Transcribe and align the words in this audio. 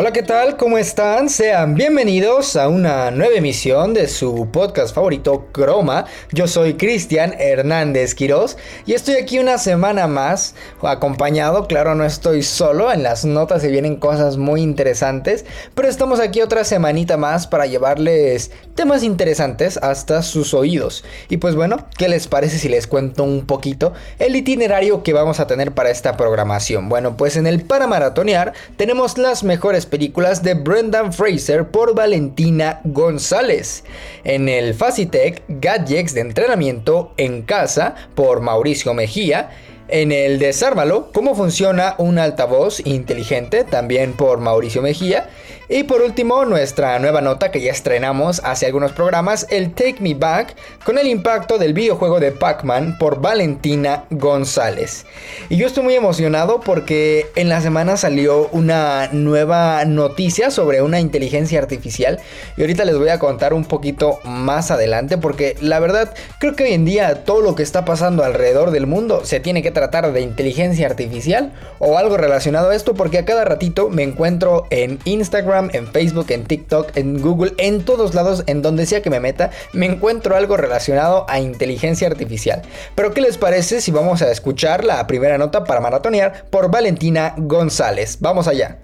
Hola, 0.00 0.12
¿qué 0.12 0.22
tal? 0.22 0.56
¿Cómo 0.56 0.78
están? 0.78 1.28
Sean 1.28 1.74
bienvenidos 1.74 2.54
a 2.54 2.68
una 2.68 3.10
nueva 3.10 3.34
emisión 3.34 3.94
de 3.94 4.06
su 4.06 4.48
podcast 4.52 4.94
favorito, 4.94 5.48
Croma. 5.50 6.04
Yo 6.30 6.46
soy 6.46 6.74
Cristian 6.74 7.34
Hernández 7.36 8.14
Quirós 8.14 8.56
y 8.86 8.92
estoy 8.92 9.16
aquí 9.16 9.40
una 9.40 9.58
semana 9.58 10.06
más 10.06 10.54
acompañado. 10.82 11.66
Claro, 11.66 11.96
no 11.96 12.04
estoy 12.04 12.44
solo, 12.44 12.92
en 12.92 13.02
las 13.02 13.24
notas 13.24 13.60
se 13.60 13.72
vienen 13.72 13.96
cosas 13.96 14.36
muy 14.36 14.62
interesantes, 14.62 15.44
pero 15.74 15.88
estamos 15.88 16.20
aquí 16.20 16.42
otra 16.42 16.62
semanita 16.62 17.16
más 17.16 17.48
para 17.48 17.66
llevarles 17.66 18.52
temas 18.76 19.02
interesantes 19.02 19.78
hasta 19.78 20.22
sus 20.22 20.54
oídos. 20.54 21.04
Y 21.28 21.38
pues 21.38 21.56
bueno, 21.56 21.88
¿qué 21.96 22.08
les 22.08 22.28
parece 22.28 22.60
si 22.60 22.68
les 22.68 22.86
cuento 22.86 23.24
un 23.24 23.46
poquito 23.46 23.94
el 24.20 24.36
itinerario 24.36 25.02
que 25.02 25.12
vamos 25.12 25.40
a 25.40 25.48
tener 25.48 25.72
para 25.72 25.90
esta 25.90 26.16
programación? 26.16 26.88
Bueno, 26.88 27.16
pues 27.16 27.36
en 27.36 27.48
el 27.48 27.62
para 27.62 27.88
maratonear 27.88 28.52
tenemos 28.76 29.18
las 29.18 29.42
mejores 29.42 29.87
películas 29.88 30.42
de 30.42 30.54
Brendan 30.54 31.12
Fraser 31.12 31.68
por 31.68 31.94
Valentina 31.94 32.80
González. 32.84 33.84
En 34.24 34.48
el 34.48 34.74
Facitech, 34.74 35.42
Gadgets 35.48 36.14
de 36.14 36.20
entrenamiento 36.20 37.12
en 37.16 37.42
casa 37.42 37.96
por 38.14 38.40
Mauricio 38.40 38.94
Mejía. 38.94 39.50
En 39.88 40.12
el 40.12 40.38
Desármalo, 40.38 41.10
cómo 41.12 41.34
funciona 41.34 41.94
un 41.98 42.18
altavoz 42.18 42.80
inteligente, 42.86 43.64
también 43.64 44.12
por 44.12 44.38
Mauricio 44.38 44.82
Mejía. 44.82 45.30
Y 45.70 45.82
por 45.82 46.00
último, 46.00 46.46
nuestra 46.46 46.98
nueva 46.98 47.20
nota 47.20 47.50
que 47.50 47.60
ya 47.60 47.70
estrenamos 47.72 48.40
hace 48.42 48.64
algunos 48.64 48.92
programas, 48.92 49.46
el 49.50 49.74
Take 49.74 49.96
Me 50.00 50.14
Back, 50.14 50.56
con 50.82 50.96
el 50.96 51.06
impacto 51.06 51.58
del 51.58 51.74
videojuego 51.74 52.20
de 52.20 52.32
Pac-Man 52.32 52.96
por 52.96 53.20
Valentina 53.20 54.04
González. 54.08 55.04
Y 55.50 55.58
yo 55.58 55.66
estoy 55.66 55.84
muy 55.84 55.94
emocionado 55.94 56.60
porque 56.60 57.26
en 57.34 57.50
la 57.50 57.60
semana 57.60 57.98
salió 57.98 58.48
una 58.48 59.10
nueva 59.12 59.84
noticia 59.84 60.50
sobre 60.50 60.80
una 60.80 61.00
inteligencia 61.00 61.58
artificial 61.58 62.18
y 62.56 62.62
ahorita 62.62 62.86
les 62.86 62.96
voy 62.96 63.10
a 63.10 63.18
contar 63.18 63.52
un 63.52 63.66
poquito 63.66 64.20
más 64.24 64.70
adelante 64.70 65.18
porque 65.18 65.54
la 65.60 65.80
verdad 65.80 66.14
creo 66.38 66.56
que 66.56 66.64
hoy 66.64 66.72
en 66.72 66.86
día 66.86 67.24
todo 67.24 67.42
lo 67.42 67.54
que 67.54 67.62
está 67.62 67.84
pasando 67.84 68.24
alrededor 68.24 68.70
del 68.70 68.86
mundo 68.86 69.26
se 69.26 69.38
tiene 69.38 69.62
que 69.62 69.70
tratar 69.70 70.12
de 70.12 70.22
inteligencia 70.22 70.86
artificial 70.86 71.52
o 71.78 71.98
algo 71.98 72.16
relacionado 72.16 72.70
a 72.70 72.74
esto 72.74 72.94
porque 72.94 73.18
a 73.18 73.26
cada 73.26 73.44
ratito 73.44 73.90
me 73.90 74.02
encuentro 74.02 74.66
en 74.70 74.98
Instagram 75.04 75.57
en 75.72 75.86
Facebook, 75.86 76.26
en 76.30 76.44
TikTok, 76.44 76.96
en 76.96 77.20
Google, 77.20 77.54
en 77.58 77.84
todos 77.84 78.14
lados, 78.14 78.44
en 78.46 78.62
donde 78.62 78.86
sea 78.86 79.02
que 79.02 79.10
me 79.10 79.20
meta, 79.20 79.50
me 79.72 79.86
encuentro 79.86 80.36
algo 80.36 80.56
relacionado 80.56 81.26
a 81.28 81.40
inteligencia 81.40 82.08
artificial. 82.08 82.62
Pero 82.94 83.12
¿qué 83.12 83.20
les 83.20 83.38
parece 83.38 83.80
si 83.80 83.90
vamos 83.90 84.22
a 84.22 84.30
escuchar 84.30 84.84
la 84.84 85.06
primera 85.06 85.38
nota 85.38 85.64
para 85.64 85.80
maratonear 85.80 86.46
por 86.50 86.70
Valentina 86.70 87.34
González? 87.36 88.18
Vamos 88.20 88.48
allá. 88.48 88.78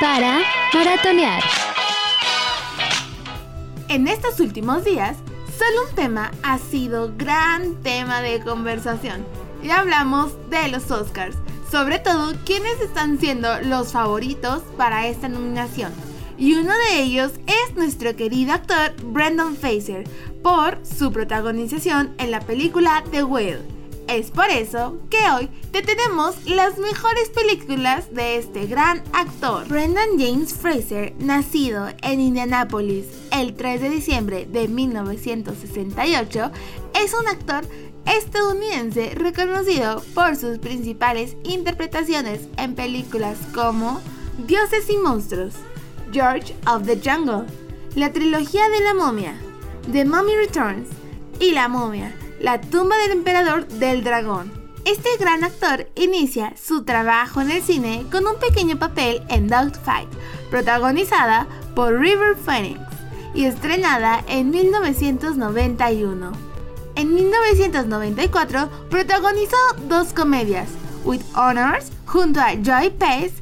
Para 0.00 0.40
maratonear. 0.72 1.42
En 3.88 4.08
estos 4.08 4.40
últimos 4.40 4.84
días, 4.84 5.16
solo 5.58 5.88
un 5.88 5.94
tema 5.94 6.30
ha 6.42 6.58
sido 6.58 7.12
gran 7.16 7.82
tema 7.82 8.20
de 8.22 8.40
conversación 8.40 9.24
y 9.64 9.70
hablamos 9.70 10.32
de 10.50 10.68
los 10.68 10.90
Oscars, 10.90 11.36
sobre 11.70 11.98
todo 11.98 12.34
quiénes 12.44 12.80
están 12.80 13.18
siendo 13.18 13.60
los 13.62 13.92
favoritos 13.92 14.62
para 14.76 15.08
esta 15.08 15.28
nominación. 15.28 15.90
Y 16.36 16.54
uno 16.54 16.72
de 16.74 17.02
ellos 17.02 17.32
es 17.46 17.74
nuestro 17.74 18.14
querido 18.14 18.52
actor 18.52 18.94
Brendan 19.02 19.56
Fraser 19.56 20.04
por 20.42 20.78
su 20.84 21.10
protagonización 21.12 22.14
en 22.18 22.30
la 22.30 22.40
película 22.40 23.02
The 23.10 23.24
Whale. 23.24 23.74
Es 24.06 24.30
por 24.30 24.50
eso 24.50 24.98
que 25.08 25.30
hoy 25.30 25.48
te 25.72 25.80
tenemos 25.80 26.44
las 26.44 26.76
mejores 26.76 27.30
películas 27.30 28.12
de 28.12 28.36
este 28.36 28.66
gran 28.66 29.02
actor. 29.14 29.66
Brendan 29.66 30.18
James 30.18 30.52
Fraser, 30.52 31.14
nacido 31.18 31.88
en 32.02 32.20
Indianapolis 32.20 33.06
el 33.30 33.54
3 33.54 33.80
de 33.80 33.88
diciembre 33.88 34.44
de 34.44 34.68
1968, 34.68 36.50
es 37.02 37.14
un 37.14 37.26
actor 37.28 37.64
estadounidense 38.06 39.12
reconocido 39.14 40.02
por 40.14 40.36
sus 40.36 40.58
principales 40.58 41.36
interpretaciones 41.44 42.42
en 42.56 42.74
películas 42.74 43.38
como 43.54 44.00
Dioses 44.46 44.88
y 44.90 44.96
Monstruos, 44.96 45.54
George 46.12 46.54
of 46.66 46.86
the 46.86 47.00
Jungle, 47.02 47.46
la 47.94 48.12
trilogía 48.12 48.68
de 48.68 48.80
la 48.80 48.94
momia, 48.94 49.34
The 49.90 50.04
Mummy 50.04 50.34
Returns 50.36 50.88
y 51.40 51.52
La 51.52 51.68
momia, 51.68 52.14
la 52.40 52.60
tumba 52.60 52.96
del 52.98 53.12
emperador 53.12 53.66
del 53.68 54.04
dragón. 54.04 54.52
Este 54.84 55.08
gran 55.18 55.44
actor 55.44 55.88
inicia 55.94 56.54
su 56.62 56.84
trabajo 56.84 57.40
en 57.40 57.50
el 57.50 57.62
cine 57.62 58.04
con 58.12 58.26
un 58.26 58.38
pequeño 58.38 58.78
papel 58.78 59.22
en 59.28 59.48
Dogfight, 59.48 60.08
protagonizada 60.50 61.46
por 61.74 61.98
River 61.98 62.36
Phoenix 62.36 62.80
y 63.34 63.44
estrenada 63.44 64.22
en 64.28 64.50
1991. 64.50 66.43
En 66.96 67.12
1994 67.12 68.70
protagonizó 68.88 69.56
dos 69.88 70.12
comedias, 70.12 70.68
With 71.04 71.22
Honors 71.34 71.90
junto 72.06 72.40
a 72.40 72.54
Joy 72.54 72.90
Pace 72.90 73.34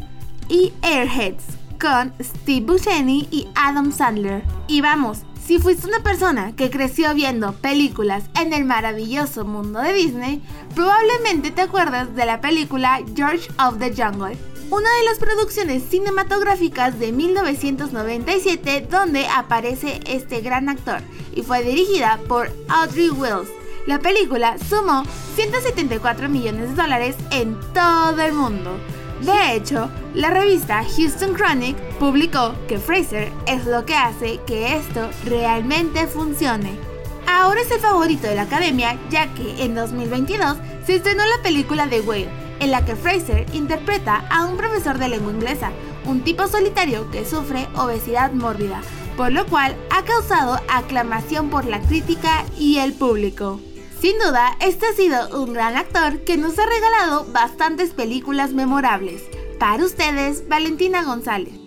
y 0.49 0.73
Airheads 0.83 1.45
con 1.79 2.15
Steve 2.21 2.65
Buscemi 2.65 3.29
y 3.31 3.49
Adam 3.55 3.93
Sandler. 3.93 4.43
Y 4.69 4.81
vamos, 4.81 5.19
si 5.45 5.59
fuiste 5.59 5.87
una 5.87 6.01
persona 6.03 6.55
que 6.57 6.71
creció 6.71 7.13
viendo 7.15 7.53
películas 7.53 8.25
en 8.41 8.53
el 8.53 8.65
maravilloso 8.65 9.45
mundo 9.45 9.81
de 9.81 9.93
Disney, 9.93 10.43
probablemente 10.75 11.51
te 11.51 11.63
acuerdas 11.63 12.15
de 12.15 12.25
la 12.25 12.41
película 12.41 13.01
George 13.15 13.51
of 13.59 13.79
the 13.79 13.93
Jungle, 13.95 14.39
una 14.72 14.88
de 14.97 15.05
las 15.05 15.19
producciones 15.19 15.83
cinematográficas 15.91 16.99
de 16.99 17.12
1997 17.12 18.87
donde 18.91 19.27
aparece 19.27 20.00
este 20.06 20.41
gran 20.41 20.71
actor 20.71 21.03
y 21.34 21.43
fue 21.43 21.62
dirigida 21.62 22.19
por 22.27 22.50
Audrey 22.71 23.10
Wells. 23.10 23.50
La 23.87 23.99
película 23.99 24.56
sumó 24.71 25.05
174 25.34 26.27
millones 26.31 26.71
de 26.71 26.83
dólares 26.83 27.16
en 27.33 27.60
todo 27.75 28.19
el 28.22 28.33
mundo. 28.33 28.78
De 29.21 29.55
hecho, 29.55 29.91
la 30.15 30.31
revista 30.31 30.83
Houston 30.97 31.34
Chronic 31.34 31.77
publicó 31.99 32.54
que 32.66 32.78
Fraser 32.78 33.31
es 33.47 33.66
lo 33.66 33.84
que 33.84 33.94
hace 33.94 34.41
que 34.47 34.75
esto 34.77 35.10
realmente 35.27 36.06
funcione. 36.06 36.78
Ahora 37.27 37.60
es 37.60 37.71
el 37.71 37.81
favorito 37.81 38.27
de 38.27 38.37
la 38.37 38.43
academia 38.43 38.99
ya 39.10 39.27
que 39.34 39.65
en 39.65 39.75
2022 39.75 40.56
se 40.87 40.94
estrenó 40.94 41.25
la 41.27 41.43
película 41.43 41.87
The 41.91 42.00
Whale 42.00 42.41
en 42.62 42.71
la 42.71 42.84
que 42.84 42.95
Fraser 42.95 43.45
interpreta 43.53 44.25
a 44.31 44.47
un 44.47 44.56
profesor 44.56 44.99
de 44.99 45.09
lengua 45.09 45.33
inglesa, 45.33 45.73
un 46.06 46.23
tipo 46.23 46.47
solitario 46.47 47.11
que 47.11 47.25
sufre 47.25 47.67
obesidad 47.75 48.33
mórbida, 48.33 48.81
por 49.17 49.33
lo 49.33 49.47
cual 49.47 49.77
ha 49.91 50.05
causado 50.05 50.61
aclamación 50.69 51.51
por 51.51 51.65
la 51.65 51.81
crítica 51.81 52.45
y 52.56 52.78
el 52.78 52.93
público. 52.93 53.61
Sin 54.01 54.17
duda, 54.19 54.56
este 54.61 54.87
ha 54.87 54.93
sido 54.93 55.43
un 55.43 55.53
gran 55.53 55.77
actor 55.77 56.21
que 56.21 56.37
nos 56.37 56.56
ha 56.59 56.67
regalado 56.67 57.27
bastantes 57.33 57.91
películas 57.91 58.53
memorables. 58.53 59.22
Para 59.59 59.84
ustedes, 59.84 60.49
Valentina 60.49 61.03
González. 61.03 61.62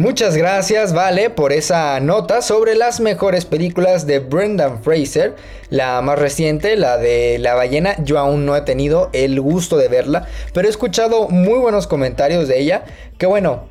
Muchas 0.00 0.34
gracias, 0.34 0.94
Vale, 0.94 1.28
por 1.28 1.52
esa 1.52 2.00
nota 2.00 2.40
sobre 2.40 2.74
las 2.74 3.00
mejores 3.00 3.44
películas 3.44 4.06
de 4.06 4.18
Brendan 4.18 4.82
Fraser. 4.82 5.36
La 5.68 6.00
más 6.00 6.18
reciente, 6.18 6.74
la 6.78 6.96
de 6.96 7.38
La 7.38 7.52
ballena, 7.52 8.02
yo 8.02 8.18
aún 8.18 8.46
no 8.46 8.56
he 8.56 8.62
tenido 8.62 9.10
el 9.12 9.38
gusto 9.42 9.76
de 9.76 9.88
verla, 9.88 10.26
pero 10.54 10.66
he 10.66 10.70
escuchado 10.70 11.28
muy 11.28 11.58
buenos 11.58 11.86
comentarios 11.86 12.48
de 12.48 12.60
ella. 12.60 12.84
Que 13.18 13.26
bueno, 13.26 13.68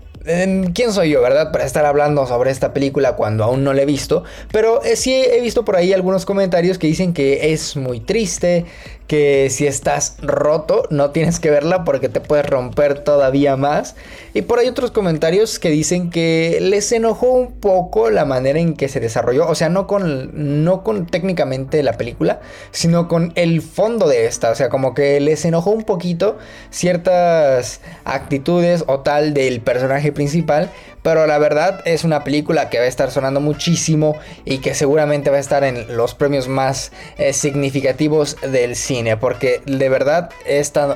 ¿Quién 0.75 0.91
soy 0.91 1.09
yo, 1.09 1.21
verdad? 1.21 1.51
Para 1.51 1.65
estar 1.65 1.85
hablando 1.85 2.27
sobre 2.27 2.51
esta 2.51 2.73
película 2.73 3.15
cuando 3.15 3.45
aún 3.45 3.63
no 3.63 3.73
la 3.73 3.81
he 3.81 3.85
visto. 3.85 4.23
Pero 4.51 4.83
eh, 4.83 4.95
sí 4.95 5.13
he 5.13 5.41
visto 5.41 5.65
por 5.65 5.77
ahí 5.77 5.93
algunos 5.93 6.25
comentarios 6.25 6.77
que 6.77 6.87
dicen 6.87 7.13
que 7.13 7.53
es 7.53 7.77
muy 7.77 8.01
triste, 8.01 8.65
que 9.09 9.49
si 9.49 9.67
estás 9.67 10.15
roto 10.21 10.83
no 10.89 11.09
tienes 11.09 11.39
que 11.39 11.49
verla 11.49 11.83
porque 11.83 12.07
te 12.07 12.21
puedes 12.21 12.45
romper 12.45 12.99
todavía 13.03 13.57
más. 13.57 13.95
Y 14.33 14.43
por 14.43 14.59
ahí 14.59 14.67
otros 14.67 14.91
comentarios 14.91 15.59
que 15.59 15.69
dicen 15.69 16.11
que 16.11 16.59
les 16.61 16.91
enojó 16.91 17.31
un 17.31 17.59
poco 17.59 18.09
la 18.09 18.23
manera 18.23 18.59
en 18.59 18.75
que 18.75 18.87
se 18.87 19.01
desarrolló, 19.01 19.47
o 19.47 19.55
sea, 19.55 19.67
no 19.69 19.87
con 19.87 20.63
no 20.63 20.83
con 20.83 21.07
técnicamente 21.07 21.83
la 21.83 21.93
película, 21.93 22.39
sino 22.71 23.07
con 23.07 23.33
el 23.35 23.61
fondo 23.61 24.07
de 24.07 24.27
esta, 24.27 24.51
o 24.51 24.55
sea, 24.55 24.69
como 24.69 24.93
que 24.93 25.19
les 25.19 25.43
enojó 25.43 25.71
un 25.71 25.83
poquito 25.83 26.37
ciertas 26.69 27.81
actitudes 28.05 28.85
o 28.87 28.99
tal 28.99 29.33
del 29.33 29.59
personaje 29.59 29.89
personaje 29.89 30.11
principal, 30.11 30.69
pero 31.09 31.25
la 31.25 31.39
verdad 31.39 31.81
es 31.85 32.03
una 32.03 32.23
película 32.23 32.69
que 32.69 32.77
va 32.77 32.83
a 32.83 32.87
estar 32.87 33.09
sonando 33.09 33.39
muchísimo 33.39 34.15
y 34.45 34.59
que 34.59 34.75
seguramente 34.75 35.31
va 35.31 35.37
a 35.37 35.39
estar 35.39 35.63
en 35.63 35.97
los 35.97 36.13
premios 36.13 36.47
más 36.47 36.91
eh, 37.17 37.33
significativos 37.33 38.37
del 38.43 38.75
cine, 38.75 39.17
porque 39.17 39.59
de 39.65 39.89
verdad 39.89 40.29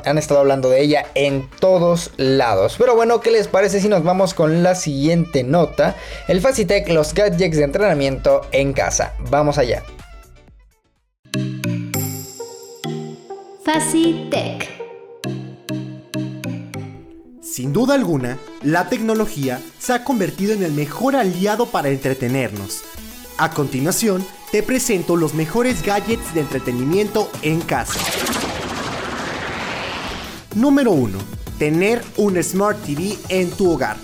han 0.05 0.17
estado 0.19 0.39
hablando 0.39 0.69
de 0.69 0.81
ella 0.81 1.07
en 1.15 1.49
todos 1.59 2.11
lados. 2.17 2.75
Pero 2.77 2.95
bueno, 2.95 3.21
¿qué 3.21 3.31
les 3.31 3.47
parece 3.47 3.81
si 3.81 3.87
nos 3.87 4.03
vamos 4.03 4.35
con 4.35 4.61
la 4.61 4.75
siguiente 4.75 5.43
nota? 5.43 5.95
El 6.27 6.41
Facitech, 6.41 6.87
los 6.89 7.15
gadgets 7.15 7.57
de 7.57 7.63
entrenamiento 7.63 8.41
en 8.51 8.73
casa. 8.73 9.15
Vamos 9.31 9.57
allá. 9.57 9.81
Facitech. 13.65 14.82
Sin 17.53 17.71
duda 17.71 17.93
alguna, 17.93 18.39
la 18.63 18.89
tecnología 18.89 19.61
se 19.77 19.93
ha 19.93 20.03
convertido 20.03 20.53
en 20.53 20.63
el 20.63 20.71
mejor 20.71 21.15
aliado 21.15 21.67
para 21.67 21.89
entretenernos. 21.89 22.81
A 23.37 23.51
continuación, 23.51 24.25
te 24.51 24.63
presento 24.63 25.15
los 25.15 25.35
mejores 25.35 25.83
gadgets 25.83 26.33
de 26.33 26.39
entretenimiento 26.39 27.29
en 27.43 27.61
casa. 27.61 27.99
Número 30.55 30.93
1. 30.93 31.15
Tener 31.59 32.01
un 32.17 32.41
Smart 32.41 32.83
TV 32.83 33.19
en 33.29 33.51
tu 33.51 33.69
hogar. 33.69 33.97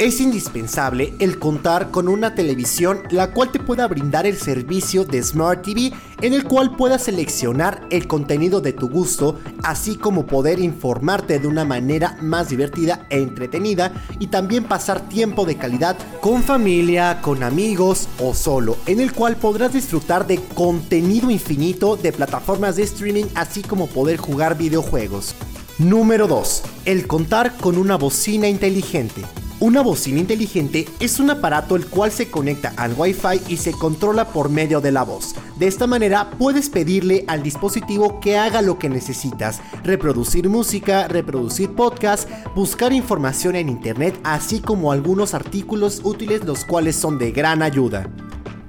Es 0.00 0.18
indispensable 0.22 1.12
el 1.18 1.38
contar 1.38 1.90
con 1.90 2.08
una 2.08 2.34
televisión 2.34 3.02
la 3.10 3.32
cual 3.32 3.52
te 3.52 3.60
pueda 3.60 3.86
brindar 3.86 4.26
el 4.26 4.38
servicio 4.38 5.04
de 5.04 5.22
Smart 5.22 5.62
TV 5.62 5.92
en 6.22 6.32
el 6.32 6.44
cual 6.44 6.74
puedas 6.74 7.02
seleccionar 7.02 7.86
el 7.90 8.06
contenido 8.06 8.62
de 8.62 8.72
tu 8.72 8.88
gusto, 8.88 9.38
así 9.62 9.96
como 9.96 10.26
poder 10.26 10.58
informarte 10.58 11.38
de 11.38 11.46
una 11.46 11.66
manera 11.66 12.16
más 12.22 12.48
divertida 12.48 13.06
e 13.10 13.18
entretenida 13.18 13.92
y 14.18 14.28
también 14.28 14.64
pasar 14.64 15.06
tiempo 15.06 15.44
de 15.44 15.58
calidad 15.58 15.98
con 16.22 16.42
familia, 16.42 17.20
con 17.20 17.42
amigos 17.42 18.08
o 18.18 18.32
solo, 18.32 18.78
en 18.86 19.00
el 19.00 19.12
cual 19.12 19.36
podrás 19.36 19.74
disfrutar 19.74 20.26
de 20.26 20.40
contenido 20.54 21.30
infinito 21.30 21.96
de 21.96 22.12
plataformas 22.12 22.76
de 22.76 22.84
streaming 22.84 23.26
así 23.34 23.60
como 23.60 23.86
poder 23.86 24.16
jugar 24.16 24.56
videojuegos. 24.56 25.34
Número 25.78 26.26
2. 26.26 26.62
El 26.86 27.06
contar 27.06 27.54
con 27.58 27.76
una 27.76 27.96
bocina 27.96 28.48
inteligente. 28.48 29.26
Una 29.60 29.82
bocina 29.82 30.20
inteligente 30.20 30.88
es 31.00 31.20
un 31.20 31.28
aparato 31.28 31.76
el 31.76 31.84
cual 31.84 32.10
se 32.10 32.30
conecta 32.30 32.72
al 32.78 32.94
Wi-Fi 32.96 33.42
y 33.46 33.58
se 33.58 33.72
controla 33.72 34.28
por 34.28 34.48
medio 34.48 34.80
de 34.80 34.90
la 34.90 35.02
voz. 35.02 35.34
De 35.58 35.66
esta 35.66 35.86
manera 35.86 36.30
puedes 36.38 36.70
pedirle 36.70 37.26
al 37.28 37.42
dispositivo 37.42 38.20
que 38.20 38.38
haga 38.38 38.62
lo 38.62 38.78
que 38.78 38.88
necesitas, 38.88 39.60
reproducir 39.84 40.48
música, 40.48 41.08
reproducir 41.08 41.68
podcast, 41.72 42.26
buscar 42.54 42.94
información 42.94 43.54
en 43.54 43.68
internet, 43.68 44.18
así 44.24 44.60
como 44.60 44.92
algunos 44.92 45.34
artículos 45.34 46.00
útiles 46.04 46.42
los 46.46 46.64
cuales 46.64 46.96
son 46.96 47.18
de 47.18 47.30
gran 47.30 47.60
ayuda. 47.60 48.08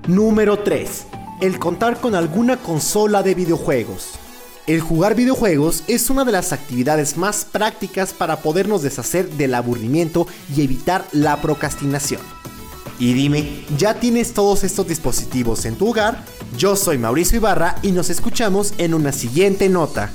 Número 0.09 0.59
3. 0.59 1.07
El 1.39 1.57
contar 1.57 2.01
con 2.01 2.15
alguna 2.15 2.57
consola 2.57 3.23
de 3.23 3.33
videojuegos. 3.33 4.20
El 4.67 4.79
jugar 4.79 5.15
videojuegos 5.15 5.83
es 5.87 6.09
una 6.11 6.23
de 6.23 6.31
las 6.31 6.53
actividades 6.53 7.17
más 7.17 7.45
prácticas 7.45 8.13
para 8.13 8.41
podernos 8.41 8.83
deshacer 8.83 9.27
del 9.31 9.55
aburrimiento 9.55 10.27
y 10.55 10.61
evitar 10.61 11.05
la 11.11 11.41
procrastinación. 11.41 12.21
Y 12.99 13.13
dime, 13.13 13.65
¿ya 13.77 13.95
tienes 13.95 14.33
todos 14.33 14.63
estos 14.63 14.87
dispositivos 14.87 15.65
en 15.65 15.75
tu 15.75 15.89
hogar? 15.89 16.23
Yo 16.55 16.75
soy 16.75 16.99
Mauricio 16.99 17.37
Ibarra 17.37 17.75
y 17.81 17.91
nos 17.91 18.11
escuchamos 18.11 18.75
en 18.77 18.93
una 18.93 19.11
siguiente 19.11 19.67
nota. 19.69 20.11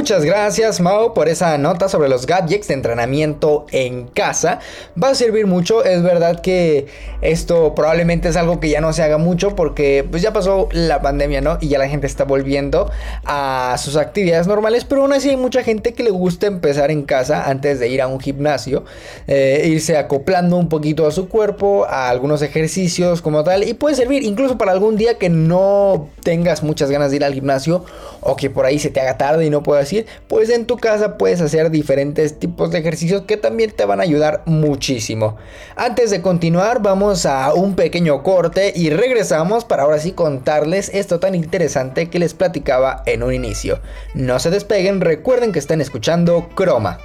Muchas 0.00 0.24
gracias 0.24 0.80
Mao 0.80 1.12
por 1.12 1.28
esa 1.28 1.58
nota 1.58 1.90
sobre 1.90 2.08
los 2.08 2.24
gadgets 2.24 2.68
de 2.68 2.72
entrenamiento 2.72 3.66
en 3.70 4.06
casa. 4.06 4.58
Va 5.00 5.10
a 5.10 5.14
servir 5.14 5.46
mucho, 5.46 5.84
es 5.84 6.02
verdad 6.02 6.40
que 6.40 6.86
esto 7.20 7.74
probablemente 7.74 8.30
es 8.30 8.36
algo 8.36 8.60
que 8.60 8.70
ya 8.70 8.80
no 8.80 8.94
se 8.94 9.02
haga 9.02 9.18
mucho 9.18 9.54
porque 9.54 10.02
pues 10.10 10.22
ya 10.22 10.32
pasó 10.32 10.70
la 10.72 11.02
pandemia, 11.02 11.42
¿no? 11.42 11.58
Y 11.60 11.68
ya 11.68 11.78
la 11.78 11.86
gente 11.86 12.06
está 12.06 12.24
volviendo 12.24 12.90
a 13.26 13.76
sus 13.76 13.96
actividades 13.96 14.46
normales, 14.46 14.86
pero 14.86 15.02
aún 15.02 15.12
así 15.12 15.28
hay 15.28 15.36
mucha 15.36 15.62
gente 15.62 15.92
que 15.92 16.02
le 16.02 16.10
gusta 16.10 16.46
empezar 16.46 16.90
en 16.90 17.02
casa 17.02 17.50
antes 17.50 17.78
de 17.78 17.88
ir 17.88 18.00
a 18.00 18.06
un 18.06 18.20
gimnasio, 18.20 18.86
eh, 19.26 19.64
irse 19.66 19.98
acoplando 19.98 20.56
un 20.56 20.70
poquito 20.70 21.06
a 21.06 21.10
su 21.10 21.28
cuerpo, 21.28 21.84
a 21.84 22.08
algunos 22.08 22.40
ejercicios 22.40 23.20
como 23.20 23.44
tal, 23.44 23.68
y 23.68 23.74
puede 23.74 23.96
servir 23.96 24.22
incluso 24.22 24.56
para 24.56 24.72
algún 24.72 24.96
día 24.96 25.18
que 25.18 25.28
no 25.28 26.08
tengas 26.22 26.62
muchas 26.62 26.90
ganas 26.90 27.10
de 27.10 27.16
ir 27.16 27.24
al 27.24 27.34
gimnasio 27.34 27.84
o 28.20 28.36
que 28.36 28.50
por 28.50 28.66
ahí 28.66 28.78
se 28.78 28.90
te 28.90 29.00
haga 29.00 29.18
tarde 29.18 29.46
y 29.46 29.50
no 29.50 29.62
puedas 29.62 29.84
decir, 29.84 30.06
pues 30.28 30.50
en 30.50 30.66
tu 30.66 30.76
casa 30.76 31.18
puedes 31.18 31.40
hacer 31.40 31.70
diferentes 31.70 32.38
tipos 32.38 32.70
de 32.70 32.78
ejercicios 32.78 33.22
que 33.22 33.36
también 33.36 33.70
te 33.70 33.84
van 33.84 34.00
a 34.00 34.04
ayudar 34.04 34.42
muchísimo. 34.46 35.36
Antes 35.76 36.10
de 36.10 36.22
continuar, 36.22 36.82
vamos 36.82 37.26
a 37.26 37.52
un 37.54 37.74
pequeño 37.74 38.22
corte 38.22 38.72
y 38.74 38.90
regresamos 38.90 39.64
para 39.64 39.84
ahora 39.84 39.98
sí 39.98 40.12
contarles 40.12 40.90
esto 40.94 41.20
tan 41.20 41.34
interesante 41.34 42.10
que 42.10 42.18
les 42.18 42.34
platicaba 42.34 43.02
en 43.06 43.22
un 43.22 43.34
inicio. 43.34 43.80
No 44.14 44.38
se 44.38 44.50
despeguen, 44.50 45.00
recuerden 45.00 45.52
que 45.52 45.58
están 45.58 45.80
escuchando 45.80 46.48
Croma. 46.54 46.98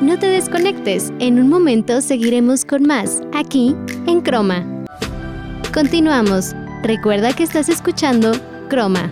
No 0.00 0.18
te 0.18 0.26
desconectes, 0.26 1.12
en 1.20 1.38
un 1.38 1.48
momento 1.48 2.00
seguiremos 2.00 2.64
con 2.64 2.84
más, 2.84 3.22
aquí 3.34 3.76
en 4.06 4.20
Croma. 4.20 4.64
Continuamos. 5.72 6.54
Recuerda 6.82 7.32
que 7.34 7.42
estás 7.42 7.68
escuchando 7.68 8.32
Croma. 8.68 9.10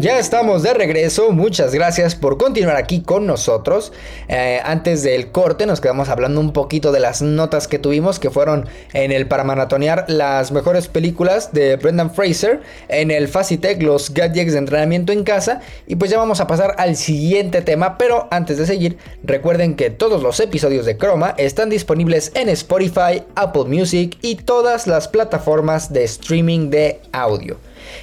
Ya 0.00 0.20
estamos 0.20 0.62
de 0.62 0.74
regreso, 0.74 1.32
muchas 1.32 1.74
gracias 1.74 2.14
por 2.14 2.38
continuar 2.38 2.76
aquí 2.76 3.00
con 3.00 3.26
nosotros. 3.26 3.92
Eh, 4.28 4.60
antes 4.62 5.02
del 5.02 5.32
corte 5.32 5.66
nos 5.66 5.80
quedamos 5.80 6.08
hablando 6.08 6.40
un 6.40 6.52
poquito 6.52 6.92
de 6.92 7.00
las 7.00 7.20
notas 7.20 7.66
que 7.66 7.80
tuvimos 7.80 8.20
que 8.20 8.30
fueron 8.30 8.68
en 8.92 9.10
el 9.10 9.26
para 9.26 9.42
maratonear 9.42 10.04
las 10.06 10.52
mejores 10.52 10.86
películas 10.86 11.52
de 11.52 11.74
Brendan 11.74 12.14
Fraser, 12.14 12.60
en 12.86 13.10
el 13.10 13.26
Facitech 13.26 13.82
los 13.82 14.14
gadgets 14.14 14.52
de 14.52 14.58
entrenamiento 14.58 15.12
en 15.12 15.24
casa 15.24 15.62
y 15.88 15.96
pues 15.96 16.12
ya 16.12 16.18
vamos 16.18 16.38
a 16.40 16.46
pasar 16.46 16.76
al 16.78 16.94
siguiente 16.94 17.60
tema, 17.60 17.98
pero 17.98 18.28
antes 18.30 18.56
de 18.56 18.66
seguir 18.66 18.98
recuerden 19.24 19.74
que 19.74 19.90
todos 19.90 20.22
los 20.22 20.38
episodios 20.38 20.86
de 20.86 20.96
Chroma 20.96 21.34
están 21.38 21.70
disponibles 21.70 22.30
en 22.36 22.48
Spotify, 22.50 23.24
Apple 23.34 23.64
Music 23.64 24.16
y 24.22 24.36
todas 24.36 24.86
las 24.86 25.08
plataformas 25.08 25.92
de 25.92 26.04
streaming 26.04 26.70
de 26.70 27.00
audio. 27.10 27.56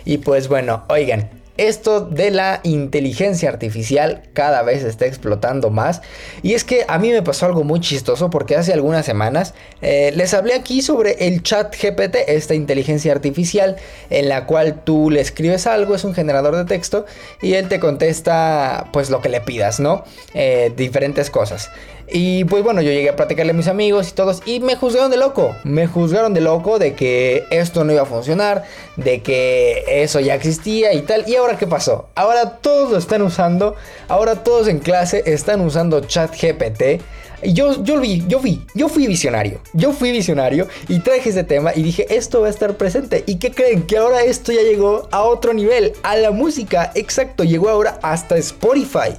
Y 0.04 0.18
pues 0.18 0.50
bueno, 0.50 0.84
oigan, 0.90 1.30
esto 1.58 2.02
de 2.02 2.32
la 2.32 2.60
inteligencia 2.64 3.50
artificial 3.50 4.24
cada 4.34 4.62
vez 4.62 4.84
está 4.84 5.06
explotando 5.06 5.70
más. 5.70 6.02
Y 6.42 6.54
es 6.54 6.64
que 6.64 6.86
a 6.88 6.98
mí 6.98 7.12
me 7.12 7.22
pasó 7.22 7.46
algo 7.46 7.64
muy 7.64 7.80
chistoso 7.80 8.30
porque 8.30 8.56
hace 8.56 8.74
algunas 8.74 9.06
semanas 9.06 9.54
eh, 9.82 10.12
les 10.16 10.34
hablé 10.34 10.54
aquí 10.54 10.82
sobre 10.82 11.28
el 11.28 11.44
chat 11.44 11.76
GPT, 11.76 12.16
esta 12.28 12.56
inteligencia 12.56 13.12
artificial 13.12 13.78
en 14.10 14.30
la 14.30 14.46
cual 14.46 14.84
tú 14.84 15.10
le 15.10 15.22
escribes 15.22 15.68
algo, 15.68 15.96
es 15.96 16.04
un 16.04 16.14
generador 16.14 16.56
de 16.56 16.66
texto 16.66 17.06
y 17.42 17.54
él 17.54 17.68
te 17.68 17.80
contesta 17.80 18.88
pues 18.92 19.10
lo 19.10 19.22
que 19.22 19.30
le 19.30 19.42
pidas, 19.42 19.80
¿no? 19.80 20.04
Eh, 20.34 20.74
diferentes 20.76 21.30
cosas. 21.30 21.70
Y 22.12 22.46
pues 22.46 22.64
bueno, 22.64 22.82
yo 22.82 22.92
llegué 22.92 23.10
a 23.10 23.16
platicarle 23.16 23.52
a 23.52 23.56
mis 23.56 23.68
amigos 23.68 24.10
y 24.10 24.12
todos 24.14 24.42
y 24.46 24.60
me 24.60 24.76
juzgaron 24.76 25.12
de 25.12 25.18
loco. 25.18 25.56
Me 25.64 25.88
juzgaron 25.88 26.34
de 26.34 26.42
loco 26.42 26.78
de 26.78 26.94
que 26.94 27.46
esto 27.50 27.84
no 27.84 27.94
iba 27.94 28.04
a 28.04 28.06
funcionar, 28.06 28.64
de 28.96 29.22
que 29.22 29.84
eso 29.88 30.20
ya 30.20 30.36
existía 30.36 30.94
y 30.94 31.02
tal. 31.02 31.28
¿Y 31.28 31.36
ahora 31.36 31.58
qué 31.58 31.68
pasó? 31.68 32.10
Ahora 32.16 32.58
todos 32.58 32.92
lo 32.92 32.98
están 32.98 33.22
usando. 33.22 33.76
Ahora 34.08 34.44
todos 34.44 34.68
en 34.68 34.80
clase 34.80 35.24
están 35.26 35.62
usando 35.62 36.02
ChatGPT. 36.02 37.02
Y 37.42 37.54
yo, 37.54 37.84
yo 37.84 38.00
vi, 38.00 38.24
yo 38.28 38.40
vi, 38.40 38.66
yo 38.74 38.88
fui 38.88 39.08
visionario. 39.08 39.60
Yo 39.74 39.92
fui 39.92 40.12
visionario 40.12 40.68
y 40.88 41.00
traje 41.00 41.30
ese 41.30 41.44
tema 41.44 41.72
y 41.76 41.84
dije, 41.84 42.06
esto 42.16 42.42
va 42.42 42.48
a 42.48 42.50
estar 42.50 42.76
presente. 42.78 43.24
¿Y 43.28 43.38
qué 43.38 43.52
creen? 43.52 43.86
Que 43.86 43.98
ahora 43.98 44.24
esto 44.24 44.52
ya 44.52 44.62
llegó 44.62 45.08
a 45.12 45.24
otro 45.24 45.54
nivel, 45.54 45.94
a 46.04 46.16
la 46.16 46.32
música. 46.32 46.92
Exacto, 46.96 47.44
llegó 47.44 47.70
ahora 47.70 48.00
hasta 48.02 48.38
Spotify. 48.38 49.18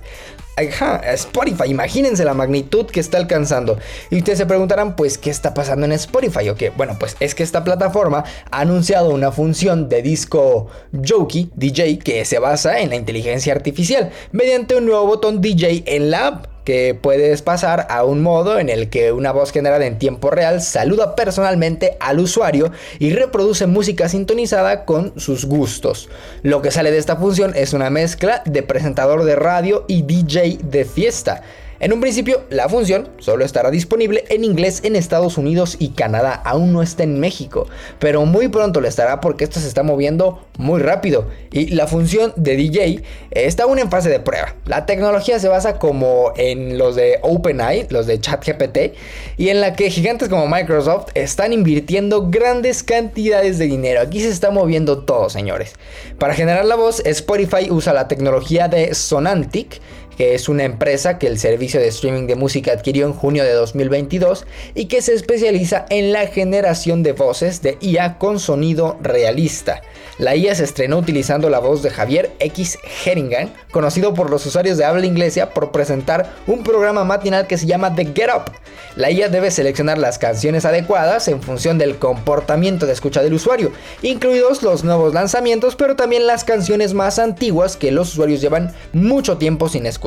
Spotify, 0.57 1.69
imagínense 1.69 2.25
la 2.25 2.33
magnitud 2.33 2.87
que 2.87 3.01
está 3.01 3.19
alcanzando. 3.19 3.79
Y 4.11 4.17
ustedes 4.17 4.39
se 4.39 4.47
preguntarán, 4.47 4.97
pues, 4.97 5.19
¿qué 5.19 5.29
está 5.29 5.53
pasando 5.53 5.85
en 5.85 5.93
Spotify? 5.93 6.49
¿O 6.49 6.55
qué? 6.55 6.71
Bueno, 6.71 6.97
pues 6.99 7.17
es 7.21 7.35
que 7.35 7.43
esta 7.43 7.63
plataforma 7.63 8.25
ha 8.51 8.61
anunciado 8.61 9.11
una 9.11 9.33
función 9.33 9.89
de 9.89 10.01
disco 10.01 10.69
jockey, 11.07 11.51
DJ, 11.55 11.99
que 11.99 12.25
se 12.25 12.39
basa 12.39 12.81
en 12.81 12.89
la 12.91 12.97
inteligencia 12.97 13.53
artificial, 13.53 14.11
mediante 14.33 14.77
un 14.77 14.87
nuevo 14.87 15.07
botón 15.07 15.43
DJ 15.43 15.85
en 15.87 16.11
la 16.11 16.27
app 16.29 16.56
que 16.67 16.99
puedes 17.01 17.43
pasar 17.43 17.87
a 17.89 18.05
un 18.05 18.23
modo 18.23 18.59
en 18.59 18.69
el 18.69 18.91
que 18.91 19.13
una 19.13 19.31
voz 19.31 19.53
generada 19.53 19.87
en 19.87 20.01
tiempo 20.01 20.31
real 20.31 20.61
saluda 20.61 21.15
personalmente 21.15 21.97
al 22.01 22.19
usuario 22.19 22.73
y 22.99 23.11
reproduce 23.11 23.69
música 23.69 24.09
sintonizada 24.09 24.85
con 24.85 25.19
sus 25.19 25.45
gustos. 25.45 26.09
Lo 26.43 26.63
que 26.63 26.73
sale 26.73 26.91
de 26.91 26.99
esta 26.99 27.17
función 27.17 27.53
es 27.55 27.73
una 27.73 27.89
mezcla 27.89 28.43
de 28.45 28.65
presentador 28.65 29.23
de 29.23 29.37
radio 29.37 29.85
y 29.87 30.03
DJ 30.03 30.59
de 30.65 30.85
fiesta. 30.85 31.43
En 31.79 31.93
un 31.93 32.01
principio, 32.01 32.45
la 32.49 32.69
función 32.69 33.09
solo 33.19 33.45
estará 33.45 33.71
disponible 33.71 34.25
en 34.31 34.45
inglés 34.45 34.81
en 34.83 34.97
Estados 34.97 35.37
Unidos 35.37 35.77
y 35.79 35.91
Canadá, 35.91 36.33
aún 36.45 36.73
no 36.73 36.83
está 36.83 37.03
en 37.03 37.21
México, 37.21 37.67
pero 37.99 38.25
muy 38.25 38.49
pronto 38.49 38.81
lo 38.81 38.89
estará 38.89 39.21
porque 39.21 39.45
esto 39.45 39.61
se 39.61 39.69
está 39.69 39.83
moviendo 39.83 40.47
muy 40.57 40.81
rápido 40.81 41.27
y 41.53 41.67
la 41.69 41.87
función 41.87 42.33
de 42.37 42.57
DJ 42.57 43.03
está 43.31 43.65
aún 43.65 43.79
en 43.79 43.91
fase 43.91 44.09
de 44.09 44.21
prueba. 44.21 44.55
La 44.65 44.87
tecnología 44.87 45.39
se 45.39 45.49
basa 45.49 45.79
como 45.79 46.33
en 46.37 46.79
los 46.79 46.97
de 46.97 47.19
OpenAI, 47.23 47.89
los 47.91 48.07
de 48.07 48.21
ChatGPT, 48.21 48.95
y 49.37 49.51
en 49.51 49.61
la 49.61 49.75
que 49.75 49.91
gigantes 49.91 50.29
como 50.29 50.49
Microsoft 50.49 51.09
están 51.15 51.53
invirtiendo 51.53 52.31
grandes 52.31 52.83
cantidades 52.83 53.59
de 53.59 53.67
dinero. 53.67 54.01
Aquí 54.01 54.21
se 54.21 54.31
está 54.31 54.51
moviendo 54.51 55.05
todo, 55.05 55.29
señores. 55.29 55.75
Para 56.19 56.35
generar 56.35 56.65
la 56.65 56.77
voz, 56.77 57.01
Spotify 57.05 57.71
usa 57.71 57.93
la 57.93 58.09
tecnología 58.09 58.69
de 58.69 58.95
Sonantic, 58.95 59.81
que 60.17 60.35
es 60.35 60.49
una 60.49 60.65
empresa 60.65 61.19
que 61.19 61.27
el 61.27 61.39
servicio 61.39 61.81
de 61.81 61.89
streaming 61.89 62.27
de 62.27 62.37
música 62.37 62.73
adquirió 62.73 63.07
en 63.07 63.13
junio 63.13 63.45
de 63.45 63.53
2022 63.53 64.47
y 64.75 64.87
que 64.87 65.03
se 65.03 65.15
especializa 65.15 65.87
en 65.91 66.13
la 66.13 66.27
generación 66.27 67.03
de 67.03 67.13
voces 67.13 67.63
de 67.63 67.79
IA 67.81 68.19
con 68.19 68.39
sonido 68.39 68.97
realista. 69.03 69.83
La 70.19 70.35
IA 70.35 70.55
se 70.55 70.65
estrenó 70.65 70.99
utilizando 70.99 71.51
la 71.51 71.59
voz 71.59 71.83
de 71.83 71.91
Javier 71.91 72.33
X. 72.39 72.79
Heringan, 73.05 73.53
conocido 73.71 74.15
por 74.15 74.31
los 74.31 74.47
usuarios 74.47 74.79
de 74.79 74.85
habla 74.85 75.05
inglesa 75.05 75.51
por 75.51 75.73
presentar 75.73 76.33
un 76.47 76.63
programa 76.63 77.05
matinal 77.05 77.47
que 77.47 77.59
se 77.59 77.67
llama 77.67 77.95
The 77.95 78.07
Get 78.07 78.31
Up. 78.35 78.53
La 78.97 79.11
IA 79.11 79.29
debe 79.29 79.51
seleccionar 79.51 79.99
las 79.99 80.19
canciones 80.19 80.65
adecuadas 80.65 81.29
en 81.29 81.43
función 81.43 81.77
del 81.77 81.99
comportamiento 81.99 82.87
de 82.87 82.95
escucha 82.95 83.23
del 83.23 83.35
usuario, 83.35 83.73
incluidos 84.01 84.63
los 84.63 84.85
nuevos 84.85 85.13
lanzamientos, 85.13 85.77
pero 85.77 85.97
también 85.97 86.27
las 86.27 86.45
canciones 86.45 86.95
más 86.95 87.19
antiguas 87.19 87.77
que 87.77 87.91
los 87.91 88.13
usuarios 88.13 88.41
llevan 88.41 88.75
mucho 88.95 89.37
tiempo 89.37 89.69
sin 89.69 89.85
escuchar. 89.85 90.06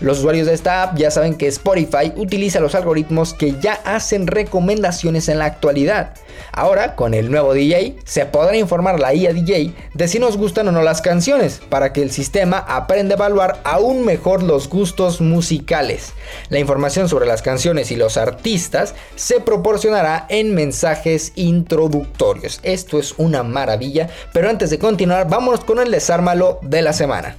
Los 0.00 0.18
usuarios 0.18 0.46
de 0.46 0.54
esta 0.54 0.82
app 0.82 0.96
ya 0.96 1.10
saben 1.10 1.34
que 1.34 1.46
Spotify 1.48 2.12
utiliza 2.16 2.60
los 2.60 2.74
algoritmos 2.74 3.34
que 3.34 3.54
ya 3.60 3.74
hacen 3.84 4.26
recomendaciones 4.26 5.28
en 5.28 5.38
la 5.38 5.46
actualidad. 5.46 6.14
Ahora, 6.52 6.96
con 6.96 7.14
el 7.14 7.30
nuevo 7.30 7.54
DJ, 7.54 7.96
se 8.04 8.26
podrá 8.26 8.56
informar 8.56 8.98
la 8.98 9.14
IA 9.14 9.32
DJ 9.32 9.74
de 9.94 10.08
si 10.08 10.18
nos 10.18 10.36
gustan 10.36 10.68
o 10.68 10.72
no 10.72 10.82
las 10.82 11.00
canciones, 11.00 11.60
para 11.68 11.92
que 11.92 12.02
el 12.02 12.10
sistema 12.10 12.58
aprenda 12.58 13.14
a 13.14 13.18
evaluar 13.18 13.60
aún 13.64 14.04
mejor 14.04 14.42
los 14.42 14.68
gustos 14.68 15.20
musicales. 15.20 16.12
La 16.48 16.58
información 16.58 17.08
sobre 17.08 17.26
las 17.26 17.42
canciones 17.42 17.90
y 17.90 17.96
los 17.96 18.16
artistas 18.16 18.94
se 19.16 19.40
proporcionará 19.40 20.26
en 20.28 20.54
mensajes 20.54 21.32
introductorios. 21.36 22.60
Esto 22.62 22.98
es 22.98 23.14
una 23.18 23.42
maravilla, 23.42 24.08
pero 24.32 24.48
antes 24.48 24.70
de 24.70 24.78
continuar, 24.78 25.28
vamos 25.28 25.64
con 25.64 25.78
el 25.78 25.90
desármalo 25.90 26.58
de 26.62 26.82
la 26.82 26.92
semana. 26.92 27.36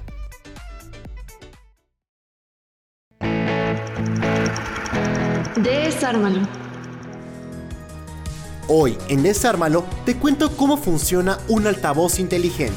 Desármalo. 6.01 6.47
Hoy 8.67 8.97
en 9.07 9.21
Desármalo 9.21 9.85
te 10.03 10.15
cuento 10.15 10.57
cómo 10.57 10.77
funciona 10.77 11.37
un 11.47 11.67
altavoz 11.67 12.17
inteligente. 12.17 12.73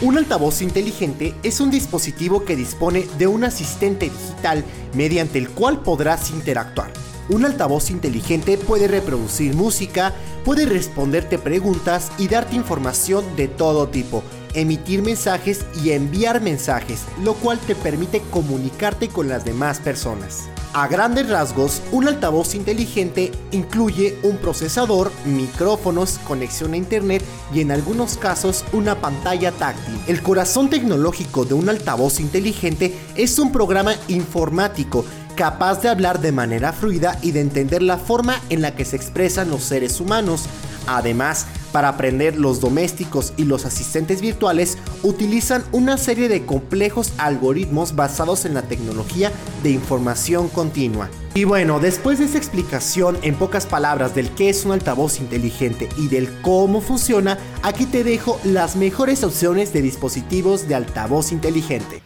Un 0.00 0.16
altavoz 0.16 0.62
inteligente 0.62 1.34
es 1.42 1.60
un 1.60 1.72
dispositivo 1.72 2.44
que 2.44 2.54
dispone 2.54 3.08
de 3.18 3.26
un 3.26 3.42
asistente 3.42 4.10
digital 4.10 4.64
mediante 4.94 5.40
el 5.40 5.50
cual 5.50 5.80
podrás 5.80 6.30
interactuar. 6.30 6.92
Un 7.28 7.44
altavoz 7.44 7.90
inteligente 7.90 8.58
puede 8.58 8.86
reproducir 8.86 9.56
música, 9.56 10.14
puede 10.44 10.66
responderte 10.66 11.36
preguntas 11.36 12.12
y 12.16 12.28
darte 12.28 12.54
información 12.54 13.24
de 13.34 13.48
todo 13.48 13.88
tipo, 13.88 14.22
emitir 14.54 15.02
mensajes 15.02 15.66
y 15.82 15.90
enviar 15.90 16.42
mensajes, 16.42 17.06
lo 17.24 17.34
cual 17.34 17.58
te 17.58 17.74
permite 17.74 18.20
comunicarte 18.30 19.08
con 19.08 19.28
las 19.28 19.44
demás 19.44 19.80
personas. 19.80 20.48
A 20.74 20.88
grandes 20.88 21.28
rasgos, 21.28 21.82
un 21.92 22.08
altavoz 22.08 22.54
inteligente 22.54 23.30
incluye 23.50 24.18
un 24.22 24.38
procesador, 24.38 25.12
micrófonos, 25.26 26.18
conexión 26.26 26.72
a 26.72 26.78
internet 26.78 27.22
y 27.52 27.60
en 27.60 27.72
algunos 27.72 28.16
casos 28.16 28.64
una 28.72 28.94
pantalla 28.94 29.52
táctil. 29.52 30.00
El 30.06 30.22
corazón 30.22 30.70
tecnológico 30.70 31.44
de 31.44 31.52
un 31.52 31.68
altavoz 31.68 32.20
inteligente 32.20 32.96
es 33.16 33.38
un 33.38 33.52
programa 33.52 33.96
informático 34.08 35.04
capaz 35.36 35.82
de 35.82 35.90
hablar 35.90 36.22
de 36.22 36.32
manera 36.32 36.72
fluida 36.72 37.18
y 37.20 37.32
de 37.32 37.40
entender 37.40 37.82
la 37.82 37.98
forma 37.98 38.40
en 38.48 38.62
la 38.62 38.74
que 38.74 38.86
se 38.86 38.96
expresan 38.96 39.50
los 39.50 39.64
seres 39.64 40.00
humanos. 40.00 40.44
Además, 40.86 41.46
para 41.72 41.88
aprender 41.88 42.36
los 42.36 42.60
domésticos 42.60 43.32
y 43.36 43.44
los 43.44 43.64
asistentes 43.64 44.20
virtuales 44.20 44.78
utilizan 45.02 45.64
una 45.72 45.96
serie 45.96 46.28
de 46.28 46.44
complejos 46.44 47.12
algoritmos 47.18 47.96
basados 47.96 48.44
en 48.44 48.54
la 48.54 48.62
tecnología 48.62 49.32
de 49.62 49.70
información 49.70 50.48
continua. 50.48 51.08
Y 51.34 51.44
bueno, 51.44 51.80
después 51.80 52.18
de 52.18 52.26
esta 52.26 52.38
explicación 52.38 53.16
en 53.22 53.34
pocas 53.34 53.64
palabras 53.66 54.14
del 54.14 54.30
qué 54.30 54.50
es 54.50 54.66
un 54.66 54.72
altavoz 54.72 55.18
inteligente 55.18 55.88
y 55.96 56.08
del 56.08 56.28
cómo 56.42 56.82
funciona, 56.82 57.38
aquí 57.62 57.86
te 57.86 58.04
dejo 58.04 58.38
las 58.44 58.76
mejores 58.76 59.24
opciones 59.24 59.72
de 59.72 59.80
dispositivos 59.80 60.68
de 60.68 60.74
altavoz 60.74 61.32
inteligente. 61.32 62.02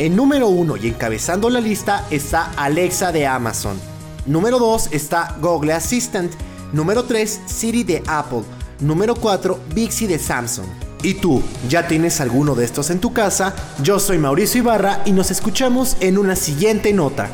En 0.00 0.16
número 0.16 0.48
1 0.48 0.78
y 0.78 0.88
encabezando 0.88 1.50
la 1.50 1.60
lista 1.60 2.06
está 2.10 2.50
Alexa 2.56 3.12
de 3.12 3.26
Amazon. 3.26 3.78
Número 4.24 4.58
2 4.58 4.88
está 4.92 5.36
Google 5.40 5.74
Assistant. 5.74 6.32
Número 6.72 7.04
3, 7.04 7.40
Siri 7.46 7.82
de 7.84 8.02
Apple. 8.06 8.42
Número 8.80 9.14
4, 9.14 9.58
Bixi 9.74 10.06
de 10.06 10.18
Samsung. 10.18 10.66
¿Y 11.02 11.14
tú, 11.14 11.42
ya 11.68 11.88
tienes 11.88 12.20
alguno 12.20 12.54
de 12.54 12.64
estos 12.64 12.90
en 12.90 13.00
tu 13.00 13.12
casa? 13.12 13.54
Yo 13.82 13.98
soy 13.98 14.18
Mauricio 14.18 14.60
Ibarra 14.60 15.02
y 15.04 15.12
nos 15.12 15.30
escuchamos 15.30 15.96
en 16.00 16.18
una 16.18 16.36
siguiente 16.36 16.92
nota. 16.92 17.28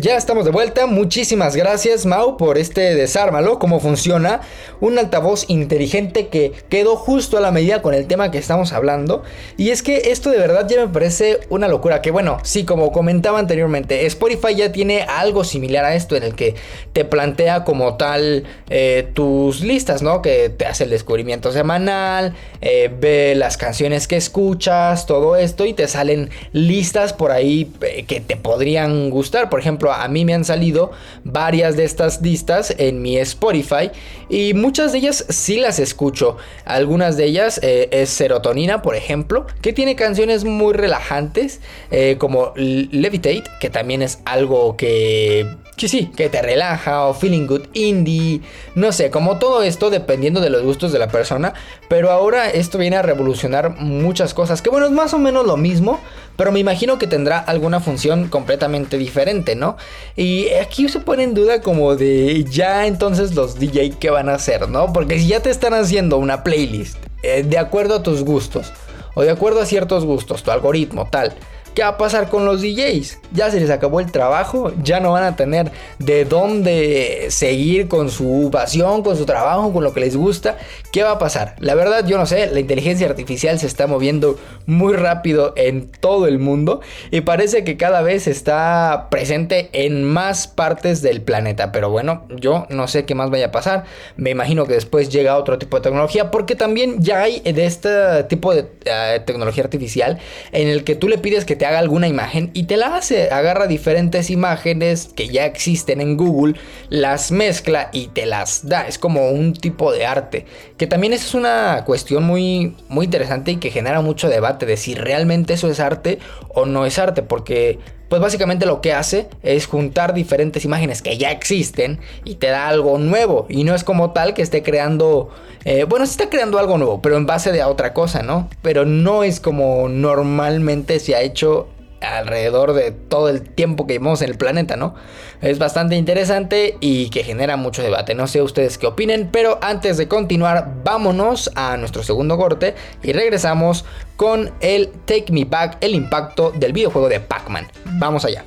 Ya 0.00 0.16
estamos 0.16 0.44
de 0.44 0.52
vuelta, 0.52 0.86
muchísimas 0.86 1.56
gracias 1.56 2.06
Mau 2.06 2.36
por 2.36 2.56
este 2.56 2.94
desármalo, 2.94 3.58
cómo 3.58 3.80
funciona 3.80 4.42
un 4.80 4.96
altavoz 4.96 5.46
inteligente 5.48 6.28
que 6.28 6.52
quedó 6.68 6.94
justo 6.94 7.36
a 7.36 7.40
la 7.40 7.50
medida 7.50 7.82
con 7.82 7.94
el 7.94 8.06
tema 8.06 8.30
que 8.30 8.38
estamos 8.38 8.72
hablando. 8.72 9.24
Y 9.56 9.70
es 9.70 9.82
que 9.82 10.12
esto 10.12 10.30
de 10.30 10.38
verdad 10.38 10.68
ya 10.68 10.86
me 10.86 10.92
parece 10.92 11.40
una 11.48 11.66
locura, 11.66 12.00
que 12.00 12.12
bueno, 12.12 12.38
sí, 12.44 12.64
como 12.64 12.92
comentaba 12.92 13.40
anteriormente, 13.40 14.06
Spotify 14.06 14.54
ya 14.54 14.70
tiene 14.70 15.02
algo 15.02 15.42
similar 15.42 15.84
a 15.84 15.96
esto 15.96 16.14
en 16.14 16.22
el 16.22 16.36
que 16.36 16.54
te 16.92 17.04
plantea 17.04 17.64
como 17.64 17.96
tal 17.96 18.44
eh, 18.70 19.08
tus 19.14 19.62
listas, 19.62 20.00
¿no? 20.00 20.22
Que 20.22 20.48
te 20.48 20.66
hace 20.66 20.84
el 20.84 20.90
descubrimiento 20.90 21.50
semanal, 21.50 22.36
eh, 22.60 22.88
ve 23.00 23.34
las 23.34 23.56
canciones 23.56 24.06
que 24.06 24.16
escuchas, 24.16 25.06
todo 25.06 25.34
esto 25.34 25.66
y 25.66 25.74
te 25.74 25.88
salen 25.88 26.30
listas 26.52 27.12
por 27.12 27.32
ahí 27.32 27.72
eh, 27.80 28.04
que 28.06 28.20
te 28.20 28.36
podrían 28.36 29.10
gustar, 29.10 29.50
por 29.50 29.58
ejemplo, 29.58 29.87
a 29.92 30.06
mí 30.08 30.24
me 30.24 30.34
han 30.34 30.44
salido 30.44 30.90
varias 31.24 31.76
de 31.76 31.84
estas 31.84 32.20
listas 32.22 32.74
en 32.78 33.02
mi 33.02 33.18
Spotify 33.18 33.90
y 34.28 34.54
muchas 34.54 34.92
de 34.92 34.98
ellas 34.98 35.24
sí 35.28 35.58
las 35.58 35.78
escucho. 35.78 36.36
Algunas 36.64 37.16
de 37.16 37.24
ellas 37.24 37.60
eh, 37.62 37.88
es 37.92 38.10
Serotonina, 38.10 38.82
por 38.82 38.96
ejemplo, 38.96 39.46
que 39.62 39.72
tiene 39.72 39.96
canciones 39.96 40.44
muy 40.44 40.74
relajantes 40.74 41.60
eh, 41.90 42.16
como 42.18 42.52
Levitate, 42.56 43.44
que 43.60 43.70
también 43.70 44.02
es 44.02 44.20
algo 44.24 44.76
que 44.76 45.46
que 45.78 45.88
sí, 45.88 46.10
que 46.14 46.28
te 46.28 46.42
relaja 46.42 47.06
o 47.06 47.14
feeling 47.14 47.46
good 47.46 47.62
indie, 47.72 48.42
no 48.74 48.92
sé, 48.92 49.10
como 49.10 49.38
todo 49.38 49.62
esto 49.62 49.88
dependiendo 49.88 50.40
de 50.40 50.50
los 50.50 50.62
gustos 50.62 50.92
de 50.92 50.98
la 50.98 51.08
persona, 51.08 51.54
pero 51.88 52.10
ahora 52.10 52.50
esto 52.50 52.76
viene 52.76 52.96
a 52.96 53.02
revolucionar 53.02 53.76
muchas 53.78 54.34
cosas, 54.34 54.60
que 54.60 54.68
bueno, 54.68 54.86
es 54.86 54.92
más 54.92 55.14
o 55.14 55.18
menos 55.18 55.46
lo 55.46 55.56
mismo, 55.56 56.00
pero 56.36 56.52
me 56.52 56.60
imagino 56.60 56.98
que 56.98 57.06
tendrá 57.06 57.38
alguna 57.38 57.80
función 57.80 58.28
completamente 58.28 58.98
diferente, 58.98 59.54
¿no? 59.54 59.77
Y 60.16 60.48
aquí 60.50 60.88
se 60.88 61.00
pone 61.00 61.22
en 61.22 61.34
duda 61.34 61.60
como 61.60 61.96
de 61.96 62.44
ya 62.44 62.86
entonces 62.86 63.34
los 63.34 63.58
DJ 63.58 63.90
qué 63.98 64.10
van 64.10 64.28
a 64.28 64.34
hacer, 64.34 64.68
¿no? 64.68 64.92
Porque 64.92 65.18
si 65.18 65.28
ya 65.28 65.40
te 65.40 65.50
están 65.50 65.74
haciendo 65.74 66.18
una 66.18 66.42
playlist 66.42 66.96
eh, 67.22 67.42
de 67.42 67.58
acuerdo 67.58 67.96
a 67.96 68.02
tus 68.02 68.22
gustos, 68.22 68.72
o 69.14 69.22
de 69.22 69.30
acuerdo 69.30 69.60
a 69.60 69.66
ciertos 69.66 70.04
gustos, 70.04 70.42
tu 70.42 70.50
algoritmo, 70.50 71.08
tal, 71.10 71.34
¿Qué 71.78 71.84
va 71.84 71.90
a 71.90 71.96
pasar 71.96 72.28
con 72.28 72.44
los 72.44 72.60
DJs? 72.60 73.20
Ya 73.30 73.52
se 73.52 73.60
les 73.60 73.70
acabó 73.70 74.00
el 74.00 74.10
trabajo, 74.10 74.72
ya 74.82 74.98
no 74.98 75.12
van 75.12 75.22
a 75.22 75.36
tener 75.36 75.70
de 76.00 76.24
dónde 76.24 77.28
seguir 77.30 77.86
con 77.86 78.10
su 78.10 78.48
pasión, 78.50 79.04
con 79.04 79.16
su 79.16 79.24
trabajo, 79.24 79.72
con 79.72 79.84
lo 79.84 79.94
que 79.94 80.00
les 80.00 80.16
gusta. 80.16 80.56
¿Qué 80.90 81.04
va 81.04 81.12
a 81.12 81.18
pasar? 81.20 81.54
La 81.60 81.76
verdad 81.76 82.04
yo 82.04 82.18
no 82.18 82.26
sé, 82.26 82.50
la 82.50 82.58
inteligencia 82.58 83.06
artificial 83.06 83.60
se 83.60 83.68
está 83.68 83.86
moviendo 83.86 84.36
muy 84.66 84.94
rápido 84.94 85.52
en 85.54 85.88
todo 85.88 86.26
el 86.26 86.40
mundo 86.40 86.80
y 87.12 87.20
parece 87.20 87.62
que 87.62 87.76
cada 87.76 88.02
vez 88.02 88.26
está 88.26 89.06
presente 89.08 89.70
en 89.72 90.02
más 90.02 90.48
partes 90.48 91.00
del 91.00 91.22
planeta. 91.22 91.70
Pero 91.70 91.90
bueno, 91.90 92.26
yo 92.28 92.66
no 92.70 92.88
sé 92.88 93.04
qué 93.04 93.14
más 93.14 93.30
vaya 93.30 93.46
a 93.46 93.52
pasar. 93.52 93.84
Me 94.16 94.30
imagino 94.30 94.66
que 94.66 94.72
después 94.72 95.10
llega 95.10 95.36
otro 95.36 95.58
tipo 95.58 95.76
de 95.76 95.84
tecnología 95.84 96.32
porque 96.32 96.56
también 96.56 97.00
ya 97.04 97.20
hay 97.20 97.38
de 97.38 97.66
este 97.66 98.24
tipo 98.24 98.52
de 98.52 98.66
eh, 98.84 99.20
tecnología 99.24 99.62
artificial 99.62 100.18
en 100.50 100.66
el 100.66 100.82
que 100.82 100.96
tú 100.96 101.06
le 101.06 101.18
pides 101.18 101.44
que 101.44 101.54
te 101.54 101.67
haga 101.68 101.78
alguna 101.78 102.08
imagen 102.08 102.50
y 102.54 102.64
te 102.64 102.76
la 102.76 102.96
hace. 102.96 103.30
Agarra 103.30 103.66
diferentes 103.66 104.30
imágenes 104.30 105.10
que 105.14 105.28
ya 105.28 105.46
existen 105.46 106.00
en 106.00 106.16
Google, 106.16 106.54
las 106.88 107.30
mezcla 107.30 107.90
y 107.92 108.08
te 108.08 108.26
las 108.26 108.68
da. 108.68 108.86
Es 108.86 108.98
como 108.98 109.30
un 109.30 109.52
tipo 109.52 109.92
de 109.92 110.06
arte 110.06 110.46
que 110.76 110.86
también 110.86 111.12
es 111.12 111.34
una 111.34 111.84
cuestión 111.84 112.24
muy, 112.24 112.76
muy 112.88 113.06
interesante 113.06 113.52
y 113.52 113.56
que 113.56 113.70
genera 113.70 114.00
mucho 114.00 114.28
debate 114.28 114.66
de 114.66 114.76
si 114.76 114.94
realmente 114.94 115.54
eso 115.54 115.68
es 115.70 115.80
arte 115.80 116.18
o 116.48 116.66
no 116.66 116.86
es 116.86 116.98
arte, 116.98 117.22
porque 117.22 117.78
pues 118.08 118.22
básicamente 118.22 118.66
lo 118.66 118.80
que 118.80 118.92
hace 118.92 119.28
es 119.42 119.66
juntar 119.66 120.14
diferentes 120.14 120.64
imágenes 120.64 121.02
que 121.02 121.18
ya 121.18 121.30
existen 121.30 122.00
y 122.24 122.36
te 122.36 122.48
da 122.48 122.68
algo 122.68 122.98
nuevo. 122.98 123.46
Y 123.48 123.64
no 123.64 123.74
es 123.74 123.84
como 123.84 124.12
tal 124.12 124.34
que 124.34 124.42
esté 124.42 124.62
creando, 124.62 125.30
eh, 125.64 125.84
bueno, 125.84 126.06
se 126.06 126.12
está 126.12 126.30
creando 126.30 126.58
algo 126.58 126.78
nuevo, 126.78 127.02
pero 127.02 127.16
en 127.16 127.26
base 127.26 127.52
de 127.52 127.62
otra 127.62 127.92
cosa, 127.92 128.22
¿no? 128.22 128.48
Pero 128.62 128.84
no 128.84 129.24
es 129.24 129.40
como 129.40 129.88
normalmente 129.88 131.00
se 131.00 131.14
ha 131.14 131.20
hecho 131.20 131.68
alrededor 132.00 132.72
de 132.72 132.92
todo 132.92 133.28
el 133.28 133.42
tiempo 133.42 133.86
que 133.86 133.94
llevamos 133.94 134.22
en 134.22 134.30
el 134.30 134.36
planeta, 134.36 134.76
¿no? 134.76 134.94
Es 135.40 135.58
bastante 135.58 135.96
interesante 135.96 136.76
y 136.80 137.10
que 137.10 137.24
genera 137.24 137.56
mucho 137.56 137.82
debate. 137.82 138.14
No 138.14 138.26
sé 138.26 138.42
ustedes 138.42 138.78
qué 138.78 138.86
opinen, 138.86 139.28
pero 139.30 139.58
antes 139.62 139.96
de 139.96 140.08
continuar, 140.08 140.82
vámonos 140.84 141.50
a 141.54 141.76
nuestro 141.76 142.02
segundo 142.02 142.36
corte 142.36 142.74
y 143.02 143.12
regresamos 143.12 143.84
con 144.16 144.52
el 144.60 144.90
Take 145.04 145.32
Me 145.32 145.44
Back, 145.44 145.78
el 145.80 145.94
impacto 145.94 146.50
del 146.50 146.72
videojuego 146.72 147.08
de 147.08 147.20
Pac-Man. 147.20 147.66
Vamos 147.98 148.24
allá. 148.24 148.44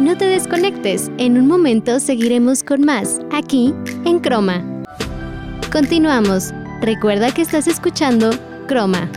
No 0.00 0.18
te 0.18 0.24
desconectes, 0.24 1.10
en 1.18 1.38
un 1.38 1.46
momento 1.46 2.00
seguiremos 2.00 2.64
con 2.64 2.84
más, 2.84 3.20
aquí 3.32 3.72
en 4.04 4.18
Croma. 4.18 4.64
Continuamos. 5.70 6.52
Recuerda 6.82 7.32
que 7.32 7.42
estás 7.42 7.68
escuchando 7.68 8.30
Croma. 8.66 9.08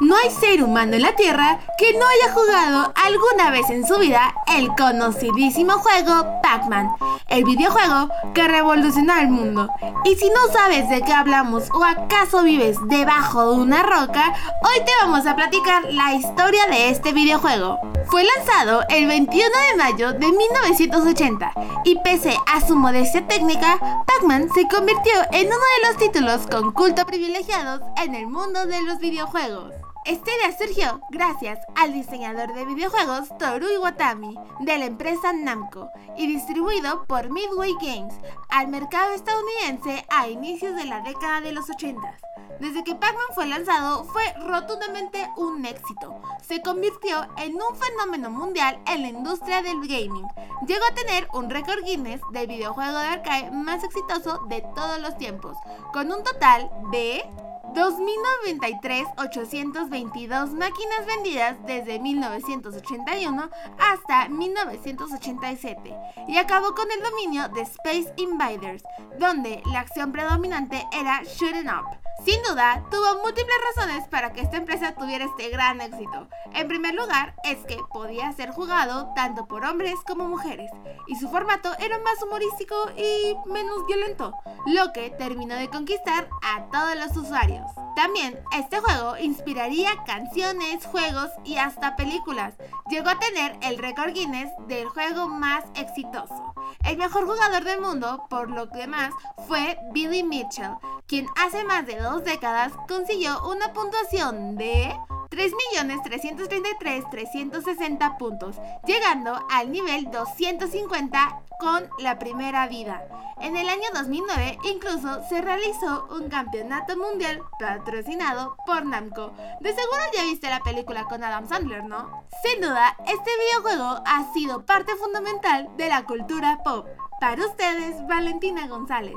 No 0.00 0.14
hay 0.14 0.30
ser 0.30 0.62
humano 0.62 0.94
en 0.94 1.02
la 1.02 1.16
Tierra 1.16 1.58
que 1.78 1.94
no 1.94 2.04
haya 2.06 2.34
jugado 2.34 2.92
alguna 3.06 3.50
vez 3.50 3.70
en 3.70 3.86
su 3.86 3.98
vida 3.98 4.34
el 4.46 4.68
conocidísimo 4.74 5.72
juego 5.74 6.40
Pac-Man, 6.42 6.90
el 7.28 7.44
videojuego 7.44 8.10
que 8.34 8.46
revolucionó 8.46 9.14
el 9.18 9.28
mundo. 9.28 9.70
Y 10.04 10.14
si 10.16 10.28
no 10.28 10.52
sabes 10.52 10.90
de 10.90 11.00
qué 11.00 11.14
hablamos 11.14 11.70
o 11.72 11.82
acaso 11.82 12.42
vives 12.42 12.76
debajo 12.88 13.52
de 13.52 13.58
una 13.58 13.82
roca, 13.82 14.34
hoy 14.62 14.84
te 14.84 14.92
vamos 15.00 15.26
a 15.26 15.34
platicar 15.34 15.84
la 15.90 16.14
historia 16.14 16.66
de 16.68 16.90
este 16.90 17.12
videojuego. 17.12 17.80
Fue 18.06 18.22
lanzado 18.36 18.82
el 18.90 19.06
21 19.06 19.44
de 19.70 19.76
mayo 19.78 20.12
de 20.12 20.30
1980 20.30 21.52
y 21.84 21.98
pese 22.00 22.36
a 22.46 22.60
su 22.60 22.76
modestia 22.76 23.26
técnica, 23.26 23.78
Pac-Man 24.06 24.50
se 24.54 24.68
convirtió 24.68 25.14
en 25.32 25.46
uno 25.46 25.56
de 25.56 25.88
los 25.88 25.96
títulos 25.96 26.46
con 26.46 26.72
culto 26.72 27.06
privilegiados 27.06 27.80
en 28.04 28.14
el 28.14 28.26
mundo 28.26 28.66
de 28.66 28.82
los 28.82 28.98
videojuegos. 28.98 29.85
Esta 30.06 30.30
idea 30.36 30.56
surgió 30.56 31.00
gracias 31.10 31.58
al 31.74 31.92
diseñador 31.92 32.54
de 32.54 32.64
videojuegos 32.64 33.36
Toru 33.38 33.66
Iwatani 33.68 34.38
de 34.60 34.78
la 34.78 34.84
empresa 34.84 35.32
Namco 35.32 35.90
y 36.16 36.28
distribuido 36.28 37.06
por 37.08 37.28
Midway 37.28 37.74
Games 37.80 38.14
al 38.48 38.68
mercado 38.68 39.14
estadounidense 39.14 40.06
a 40.08 40.28
inicios 40.28 40.76
de 40.76 40.84
la 40.84 41.00
década 41.00 41.40
de 41.40 41.50
los 41.50 41.68
80. 41.68 42.18
Desde 42.60 42.84
que 42.84 42.94
Pac-Man 42.94 43.34
fue 43.34 43.46
lanzado 43.46 44.04
fue 44.04 44.22
rotundamente 44.46 45.28
un 45.36 45.66
éxito. 45.66 46.22
Se 46.40 46.62
convirtió 46.62 47.26
en 47.38 47.54
un 47.54 47.76
fenómeno 47.76 48.30
mundial 48.30 48.78
en 48.86 49.02
la 49.02 49.08
industria 49.08 49.60
del 49.60 49.80
gaming. 49.80 50.28
Llegó 50.68 50.84
a 50.88 50.94
tener 50.94 51.26
un 51.34 51.50
récord 51.50 51.84
Guinness 51.84 52.20
del 52.30 52.46
videojuego 52.46 52.96
de 52.96 53.08
arcade 53.08 53.50
más 53.50 53.82
exitoso 53.82 54.40
de 54.48 54.64
todos 54.76 55.00
los 55.00 55.18
tiempos, 55.18 55.56
con 55.92 56.12
un 56.12 56.22
total 56.22 56.70
de 56.92 57.28
2.093.822 57.74 60.52
máquinas 60.52 61.06
vendidas 61.06 61.56
desde 61.66 61.98
1981 61.98 63.50
hasta 63.78 64.28
1987 64.28 65.96
y 66.28 66.36
acabó 66.38 66.74
con 66.74 66.90
el 66.90 67.02
dominio 67.02 67.48
de 67.48 67.62
Space 67.62 68.12
Invaders, 68.16 68.82
donde 69.18 69.62
la 69.72 69.80
acción 69.80 70.12
predominante 70.12 70.86
era 70.92 71.22
shooting 71.24 71.68
up. 71.68 72.05
Sin 72.24 72.42
duda, 72.42 72.82
tuvo 72.90 73.22
múltiples 73.22 73.56
razones 73.74 74.08
para 74.08 74.32
que 74.32 74.40
esta 74.40 74.56
empresa 74.56 74.94
tuviera 74.94 75.26
este 75.26 75.48
gran 75.50 75.80
éxito. 75.80 76.28
En 76.54 76.66
primer 76.66 76.94
lugar, 76.94 77.34
es 77.44 77.58
que 77.66 77.78
podía 77.92 78.32
ser 78.32 78.50
jugado 78.50 79.12
tanto 79.14 79.46
por 79.46 79.64
hombres 79.64 79.94
como 80.06 80.26
mujeres, 80.26 80.70
y 81.06 81.16
su 81.16 81.28
formato 81.28 81.70
era 81.78 81.98
más 82.00 82.20
humorístico 82.22 82.74
y 82.96 83.36
menos 83.48 83.86
violento, 83.86 84.32
lo 84.66 84.92
que 84.92 85.10
terminó 85.10 85.54
de 85.54 85.68
conquistar 85.68 86.28
a 86.42 86.68
todos 86.70 86.96
los 86.96 87.16
usuarios. 87.16 87.66
También, 87.94 88.38
este 88.52 88.80
juego 88.80 89.16
inspiraría 89.18 89.90
canciones, 90.04 90.84
juegos 90.86 91.30
y 91.44 91.58
hasta 91.58 91.96
películas. 91.96 92.54
Llegó 92.90 93.08
a 93.08 93.18
tener 93.18 93.56
el 93.62 93.78
récord 93.78 94.12
Guinness 94.12 94.50
del 94.66 94.88
juego 94.88 95.28
más 95.28 95.64
exitoso. 95.74 96.55
El 96.84 96.96
mejor 96.98 97.26
jugador 97.26 97.64
del 97.64 97.80
mundo, 97.80 98.26
por 98.30 98.50
lo 98.50 98.66
demás, 98.66 99.12
fue 99.48 99.78
Billy 99.92 100.22
Mitchell, 100.22 100.76
quien 101.06 101.26
hace 101.36 101.64
más 101.64 101.86
de 101.86 101.98
dos 101.98 102.24
décadas 102.24 102.72
consiguió 102.88 103.48
una 103.48 103.72
puntuación 103.72 104.56
de 104.56 104.94
3.333.360 105.30 108.18
puntos, 108.18 108.56
llegando 108.86 109.38
al 109.50 109.72
nivel 109.72 110.10
250 110.10 111.40
con 111.58 111.88
la 111.98 112.18
primera 112.18 112.68
vida. 112.68 113.08
En 113.40 113.56
el 113.56 113.68
año 113.68 113.88
2009 113.94 114.58
incluso 114.64 115.22
se 115.28 115.40
realizó 115.42 116.08
un 116.10 116.28
campeonato 116.28 116.96
mundial 116.96 117.42
patrocinado 117.58 118.56
por 118.66 118.84
Namco. 118.86 119.32
De 119.60 119.70
seguro 119.70 120.00
ya 120.14 120.22
viste 120.24 120.48
la 120.48 120.60
película 120.60 121.04
con 121.04 121.22
Adam 121.22 121.46
Sandler, 121.48 121.84
¿no? 121.84 122.24
Sin 122.42 122.62
duda, 122.62 122.96
este 123.06 123.30
videojuego 123.38 124.02
ha 124.06 124.32
sido 124.32 124.64
parte 124.64 124.96
fundamental 124.96 125.68
de 125.76 125.88
la 125.88 126.04
cultura 126.04 126.60
pop. 126.64 126.88
Para 127.20 127.46
ustedes, 127.46 128.06
Valentina 128.06 128.66
González. 128.68 129.16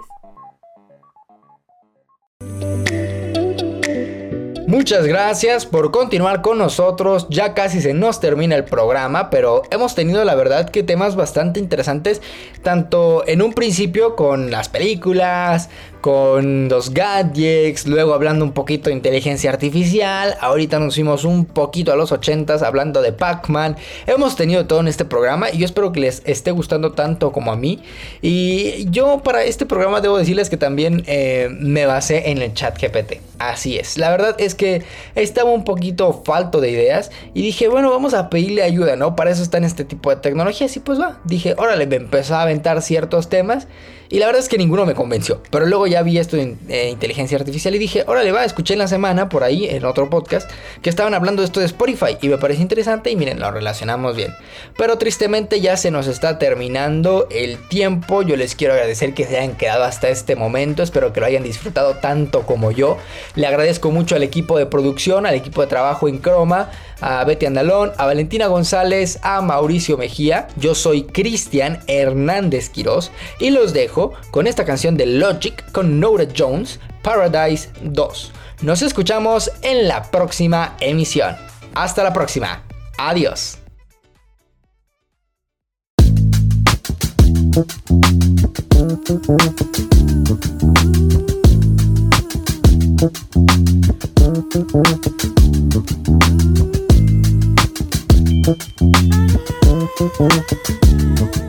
Muchas 4.69 5.08
gracias 5.08 5.65
por 5.65 5.89
continuar 5.89 6.43
con 6.43 6.60
nosotros. 6.60 7.25
Ya 7.32 7.55
casi 7.55 7.82
se 7.82 7.95
nos 7.95 8.19
termina 8.19 8.55
el 8.55 8.65
programa, 8.65 9.32
pero 9.32 9.63
hemos 9.71 9.95
tenido 9.95 10.23
la 10.23 10.36
verdad 10.36 10.69
que 10.69 10.84
temas 10.84 11.15
bastante 11.15 11.60
interesantes, 11.60 12.21
tanto 12.62 13.27
en 13.27 13.41
un 13.41 13.53
principio 13.53 14.15
con 14.15 14.51
las 14.51 14.69
películas, 14.69 15.71
con 16.01 16.69
los 16.69 16.93
gadgets, 16.93 17.88
luego 17.88 18.13
hablando 18.13 18.45
un 18.45 18.53
poquito 18.53 18.89
de 18.89 18.95
inteligencia 18.95 19.49
artificial, 19.49 20.35
ahorita 20.39 20.79
nos 20.79 20.95
fuimos 20.95 21.25
un 21.25 21.45
poquito 21.45 21.91
a 21.91 21.95
los 21.95 22.12
80s 22.12 22.62
hablando 22.62 23.01
de 23.01 23.12
Pac-Man, 23.12 23.75
hemos 24.07 24.35
tenido 24.35 24.65
todo 24.65 24.79
en 24.79 24.88
este 24.88 25.05
programa 25.05 25.49
y 25.51 25.57
yo 25.57 25.65
espero 25.65 25.91
que 25.91 25.99
les 25.99 26.21
esté 26.25 26.51
gustando 26.51 26.93
tanto 26.93 27.31
como 27.31 27.51
a 27.51 27.55
mí. 27.55 27.81
Y 28.21 28.89
yo 28.89 29.21
para 29.23 29.43
este 29.43 29.65
programa 29.65 30.01
debo 30.01 30.17
decirles 30.17 30.49
que 30.49 30.57
también 30.57 31.03
eh, 31.07 31.49
me 31.51 31.85
basé 31.85 32.29
en 32.31 32.41
el 32.41 32.53
chat 32.53 32.79
GPT, 32.81 33.21
así 33.39 33.77
es, 33.77 33.97
la 33.97 34.09
verdad 34.09 34.35
es 34.39 34.55
que 34.55 34.83
estaba 35.15 35.51
un 35.51 35.63
poquito 35.63 36.23
falto 36.25 36.62
de 36.62 36.71
ideas 36.71 37.12
y 37.33 37.41
dije 37.41 37.67
bueno 37.67 37.89
vamos 37.89 38.13
a 38.13 38.29
pedirle 38.29 38.63
ayuda, 38.63 38.95
¿no? 38.95 39.15
Para 39.15 39.31
eso 39.31 39.43
están 39.43 39.63
este 39.63 39.83
tipo 39.83 40.09
de 40.09 40.17
tecnologías 40.17 40.75
y 40.75 40.79
pues 40.79 40.99
va, 40.99 41.19
dije 41.25 41.55
órale, 41.57 41.88
me 41.88 41.97
empezó 41.97 42.35
a 42.35 42.43
aventar 42.43 42.81
ciertos 42.81 43.29
temas 43.29 43.67
y 44.10 44.17
la 44.19 44.26
verdad 44.26 44.41
es 44.41 44.50
que 44.50 44.58
ninguno 44.58 44.86
me 44.86 44.95
convenció. 44.95 45.41
Pero 45.52 45.67
luego 45.67 45.86
ya 45.86 46.02
vi 46.02 46.17
esto 46.17 46.36
en 46.36 46.58
eh, 46.67 46.89
inteligencia 46.89 47.38
artificial 47.38 47.76
y 47.76 47.78
dije, 47.78 48.04
órale, 48.08 48.32
va, 48.32 48.43
escuché 48.43 48.74
en 48.74 48.80
la 48.80 48.88
semana 48.88 49.30
por 49.30 49.43
ahí, 49.43 49.67
en 49.67 49.86
otro 49.86 50.10
podcast, 50.10 50.50
que 50.82 50.89
estaban 50.89 51.13
hablando 51.13 51.43
de 51.43 51.45
esto 51.45 51.60
de 51.60 51.67
Spotify. 51.67 52.17
Y 52.19 52.28
me 52.28 52.39
parece 52.39 52.62
interesante 52.62 53.12
y 53.12 53.15
miren, 53.15 53.39
lo 53.39 53.52
relacionamos 53.52 54.15
bien. 54.15 54.34
Pero 54.78 54.98
tristemente 54.98 55.62
ya 55.62 55.78
se 55.78 55.91
nos 55.91 56.08
está 56.08 56.39
terminando 56.39 57.28
el 57.30 57.60
tiempo. 57.69 58.24
Yo 58.24 58.36
les 58.36 58.56
quiero 58.56 58.74
agradecer 58.74 59.13
que 59.13 59.26
se 59.26 59.38
hayan 59.38 59.56
quedado 59.56 59.84
hasta 59.84 60.10
este 60.10 60.36
momento. 60.36 60.82
Espero 60.82 61.13
que 61.13 61.19
lo 61.19 61.28
hayan 61.28 61.43
disfrutado 61.43 61.95
tanto 61.95 62.48
como 62.48 62.72
yo. 62.72 62.98
Le 63.36 63.45
agradezco 63.45 63.91
mucho 63.91 64.15
al 64.15 64.24
equipo 64.24 64.58
de 64.58 64.65
producción, 64.65 65.28
al 65.28 65.36
equipo 65.36 65.62
de 65.62 65.67
trabajo 65.67 66.08
en 66.08 66.17
Croma 66.17 66.72
a 67.01 67.23
Betty 67.23 67.45
Andalón, 67.45 67.91
a 67.97 68.05
Valentina 68.05 68.47
González, 68.47 69.19
a 69.21 69.41
Mauricio 69.41 69.97
Mejía. 69.97 70.47
Yo 70.57 70.75
soy 70.75 71.03
Cristian 71.03 71.79
Hernández 71.88 72.69
Quirós 72.69 73.12
y 73.39 73.49
los 73.49 73.73
dejo 73.73 74.13
con 74.31 74.47
esta 74.47 74.65
canción 74.65 74.97
de 74.97 75.05
Logic 75.05 75.71
con 75.71 75.99
Nora 75.99 76.27
Jones, 76.35 76.79
Paradise 77.01 77.69
2. 77.81 78.31
Nos 78.62 78.81
escuchamos 78.81 79.51
en 79.62 79.88
la 79.88 80.03
próxima 80.12 80.75
emisión. 80.79 81.35
Hasta 81.75 82.03
la 82.03 82.13
próxima. 82.13 82.63
Adiós. 82.97 83.57
Thank 98.49 98.71
you. 101.38 101.48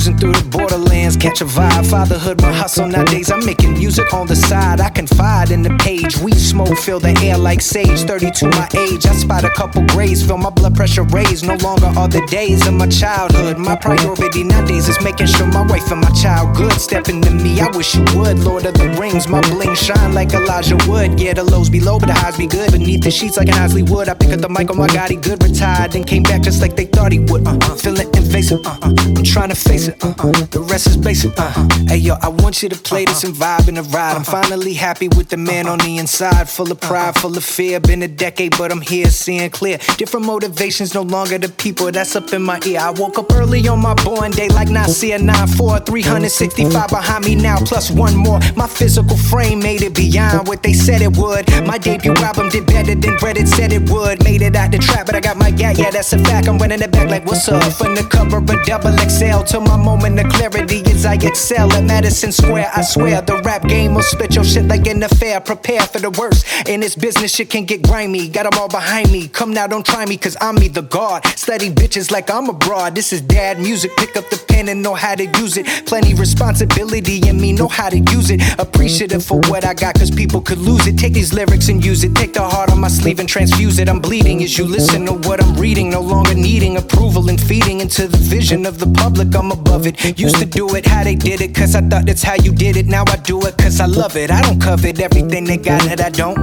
Cruising 0.00 0.16
through 0.16 0.32
the 0.32 0.48
borderlands, 0.48 1.14
catch 1.14 1.42
a 1.42 1.44
vibe. 1.44 1.90
Fatherhood, 1.90 2.40
my 2.40 2.50
hustle 2.50 2.86
nowadays. 2.86 3.30
I'm 3.30 3.44
making 3.44 3.74
music 3.74 4.14
on 4.14 4.26
the 4.26 4.34
side. 4.34 4.80
I 4.80 4.88
confide 4.88 5.50
in 5.50 5.60
the 5.60 5.76
page. 5.76 6.16
We 6.16 6.32
smoke, 6.32 6.78
fill 6.78 7.00
the 7.00 7.12
air 7.22 7.36
like 7.36 7.60
sage. 7.60 8.00
32 8.08 8.48
my 8.48 8.66
age. 8.78 9.04
I 9.04 9.12
spot 9.12 9.44
a 9.44 9.50
couple 9.50 9.82
grays, 9.88 10.24
feel 10.24 10.38
my 10.38 10.48
blood 10.48 10.74
pressure 10.74 11.02
raise. 11.02 11.42
No 11.42 11.56
longer 11.56 11.92
are 12.00 12.08
the 12.08 12.24
days 12.28 12.66
of 12.66 12.72
my 12.72 12.86
childhood. 12.86 13.58
My 13.58 13.76
priority 13.76 14.42
nowadays 14.42 14.88
is 14.88 14.98
making 15.02 15.26
sure 15.26 15.46
my 15.48 15.66
wife 15.66 15.92
and 15.92 16.00
my 16.00 16.10
child 16.12 16.56
good. 16.56 16.72
Stepping 16.72 17.20
to 17.20 17.30
me, 17.30 17.60
I 17.60 17.68
wish 17.76 17.94
you 17.94 18.04
would. 18.16 18.38
Lord 18.38 18.64
of 18.64 18.72
the 18.72 18.88
Rings, 18.98 19.28
my 19.28 19.42
bling 19.50 19.74
shine 19.74 20.14
like 20.14 20.32
Elijah 20.32 20.78
Wood. 20.88 21.20
Yeah, 21.20 21.34
the 21.34 21.44
lows 21.44 21.68
be 21.68 21.78
low, 21.80 21.98
but 21.98 22.06
the 22.06 22.14
highs 22.14 22.38
be 22.38 22.46
good. 22.46 22.72
Beneath 22.72 23.02
the 23.02 23.10
sheets 23.10 23.36
like 23.36 23.48
an 23.48 23.54
Isley 23.54 23.82
Wood. 23.82 24.08
I 24.08 24.14
pick 24.14 24.32
up 24.32 24.40
the 24.40 24.48
mic 24.48 24.70
on 24.70 24.78
my 24.78 24.86
God, 24.86 25.10
he 25.10 25.16
good. 25.16 25.42
Retired, 25.42 25.92
then 25.92 26.04
came 26.04 26.22
back 26.22 26.40
just 26.40 26.62
like 26.62 26.74
they 26.74 26.86
thought 26.86 27.12
he 27.12 27.18
would. 27.18 27.46
Uh-uh. 27.46 27.74
Feeling 27.76 28.08
invasive, 28.14 28.64
uh-uh. 28.64 28.94
I'm 29.18 29.24
trying 29.24 29.50
to 29.50 29.54
face 29.54 29.88
it, 29.88 29.89
uh-uh. 30.02 30.32
The 30.50 30.60
rest 30.60 30.86
is 30.86 30.96
basic, 30.96 31.38
uh-uh. 31.38 31.68
Hey 31.88 31.98
yo, 31.98 32.14
I 32.20 32.28
want 32.28 32.62
you 32.62 32.68
to 32.68 32.76
play 32.76 33.04
this 33.04 33.24
and 33.24 33.34
vibe 33.34 33.68
in 33.68 33.74
the 33.74 33.82
ride. 33.82 34.16
I'm 34.16 34.22
uh-huh. 34.22 34.42
finally 34.42 34.74
happy 34.74 35.08
with 35.08 35.28
the 35.28 35.36
man 35.36 35.66
on 35.66 35.78
the 35.78 35.84
uh-huh. 35.84 36.00
inside. 36.00 36.48
Full 36.48 36.70
of 36.70 36.82
uh-huh. 36.82 36.88
pride, 36.88 37.14
full 37.16 37.36
of 37.36 37.44
fear. 37.44 37.80
Been 37.80 38.02
a 38.02 38.08
decade, 38.08 38.56
but 38.56 38.70
I'm 38.72 38.80
here 38.80 39.10
seeing 39.10 39.50
clear. 39.50 39.78
Different 39.96 40.26
motivations, 40.26 40.94
no 40.94 41.02
longer 41.02 41.38
the 41.38 41.48
people 41.48 41.90
that's 41.90 42.14
up 42.16 42.32
in 42.32 42.42
my 42.42 42.60
ear. 42.66 42.80
I 42.80 42.90
woke 42.90 43.18
up 43.18 43.32
early 43.32 43.66
on 43.68 43.80
my 43.80 43.94
born 43.94 44.30
day 44.30 44.48
like 44.48 44.68
Nasir 44.68 45.18
9-4. 45.18 45.86
365 45.86 46.88
behind 46.88 47.24
me 47.24 47.34
now, 47.34 47.58
plus 47.58 47.90
one 47.90 48.16
more. 48.16 48.40
My 48.56 48.66
physical 48.66 49.16
frame 49.16 49.60
made 49.60 49.82
it 49.82 49.94
beyond 49.94 50.46
what 50.48 50.62
they 50.62 50.72
said 50.72 51.02
it 51.02 51.16
would. 51.16 51.48
My 51.66 51.78
debut 51.78 52.14
album 52.14 52.48
did 52.48 52.66
better 52.66 52.94
than 52.94 53.16
Reddit 53.18 53.48
said 53.48 53.72
it 53.72 53.88
would. 53.90 54.22
Made 54.24 54.42
it 54.42 54.56
out 54.56 54.70
the 54.72 54.78
trap, 54.78 55.06
but 55.06 55.14
I 55.14 55.20
got 55.20 55.36
my 55.36 55.50
gat, 55.50 55.78
yeah, 55.78 55.90
that's 55.90 56.12
a 56.12 56.18
fact. 56.18 56.48
I'm 56.48 56.58
running 56.58 56.80
it 56.80 56.92
back 56.92 57.08
like, 57.08 57.26
what's 57.26 57.48
up? 57.48 57.62
From 57.72 57.94
the 57.94 58.02
cover 58.02 58.38
of 58.38 58.64
double 58.64 58.96
XL 58.96 59.42
to 59.52 59.60
my 59.60 59.76
moment 59.80 60.20
of 60.20 60.30
clarity 60.30 60.82
as 60.90 61.06
I 61.06 61.14
excel 61.14 61.72
at 61.72 61.84
Madison 61.84 62.32
Square. 62.32 62.70
I 62.74 62.82
swear 62.82 63.22
the 63.22 63.38
rap 63.42 63.62
game 63.66 63.94
will 63.94 64.02
spit 64.02 64.34
your 64.34 64.44
shit 64.44 64.66
like 64.66 64.86
an 64.86 65.02
affair. 65.02 65.40
Prepare 65.40 65.82
for 65.82 65.98
the 65.98 66.10
worst. 66.10 66.46
In 66.68 66.80
this 66.80 66.94
business, 66.94 67.34
shit 67.34 67.50
can 67.50 67.64
get 67.64 67.82
grimy. 67.82 68.28
Got 68.28 68.50
them 68.50 68.60
all 68.60 68.68
behind 68.68 69.10
me. 69.10 69.28
Come 69.28 69.52
now, 69.52 69.66
don't 69.66 69.84
try 69.84 70.04
me, 70.04 70.16
cause 70.16 70.36
I'm 70.40 70.56
me, 70.56 70.68
the 70.68 70.82
god. 70.82 71.26
Study 71.38 71.70
bitches 71.70 72.10
like 72.10 72.30
I'm 72.30 72.48
abroad. 72.48 72.94
This 72.94 73.12
is 73.12 73.20
dad 73.22 73.58
music. 73.58 73.96
Pick 73.96 74.16
up 74.16 74.28
the 74.30 74.42
pen 74.48 74.68
and 74.68 74.82
know 74.82 74.94
how 74.94 75.14
to 75.14 75.24
use 75.24 75.56
it. 75.56 75.66
Plenty 75.86 76.14
responsibility 76.14 77.26
in 77.28 77.40
me, 77.40 77.52
know 77.52 77.68
how 77.68 77.88
to 77.88 77.98
use 77.98 78.30
it. 78.30 78.40
Appreciative 78.58 79.24
for 79.24 79.40
what 79.48 79.64
I 79.64 79.74
got, 79.74 79.94
cause 79.94 80.10
people 80.10 80.40
could 80.40 80.58
lose 80.58 80.86
it. 80.86 80.98
Take 80.98 81.14
these 81.14 81.32
lyrics 81.32 81.68
and 81.68 81.84
use 81.84 82.04
it. 82.04 82.14
Take 82.14 82.34
the 82.34 82.42
heart 82.42 82.70
on 82.70 82.80
my 82.80 82.88
sleeve 82.88 83.20
and 83.20 83.28
transfuse 83.28 83.78
it. 83.78 83.88
I'm 83.88 84.00
bleeding 84.00 84.42
as 84.42 84.58
you 84.58 84.64
listen 84.64 85.06
to 85.06 85.14
what 85.28 85.42
I'm 85.42 85.54
reading. 85.54 85.90
No 85.90 86.00
longer 86.00 86.34
needing 86.34 86.76
approval 86.76 87.28
and 87.30 87.40
feeding 87.40 87.80
into 87.80 88.06
the 88.06 88.18
vision 88.18 88.66
of 88.66 88.78
the 88.78 88.86
public. 88.86 89.34
I'm 89.34 89.50
above 89.50 89.69
it. 89.86 90.18
Used 90.18 90.36
to 90.36 90.46
do 90.46 90.74
it 90.74 90.86
how 90.86 91.04
they 91.04 91.14
did 91.14 91.40
it, 91.40 91.54
cause 91.54 91.74
I 91.74 91.80
thought 91.80 92.06
that's 92.06 92.22
how 92.22 92.34
you 92.34 92.52
did 92.52 92.76
it. 92.76 92.86
Now 92.86 93.04
I 93.06 93.16
do 93.16 93.40
it 93.46 93.56
cause 93.56 93.80
I 93.80 93.86
love 93.86 94.16
it. 94.16 94.30
I 94.30 94.42
don't 94.42 94.60
covet 94.60 95.00
everything 95.00 95.44
they 95.44 95.56
got 95.56 95.82
that 95.82 96.00
I 96.00 96.10
don't. 96.10 96.36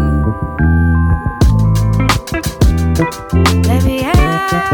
Let 3.67 3.83
me 3.83 4.03
out 4.05 4.53
on 4.53 4.69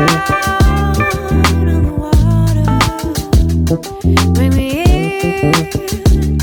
the 1.84 1.92
water. 1.98 2.66
Bring 4.34 4.56
me 4.56 4.84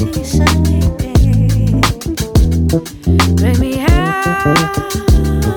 your 0.01 0.25
sunny. 0.25 0.81
Bring 3.37 3.59
me 3.61 3.81
out 3.81 4.47
on 4.47 4.55
the 5.41 5.53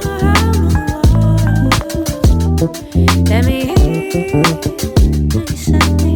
water. 2.62 2.84
Let 3.30 3.44
me 3.46 3.60
into 3.74 5.40
your 5.40 5.48
sunny 5.58 6.13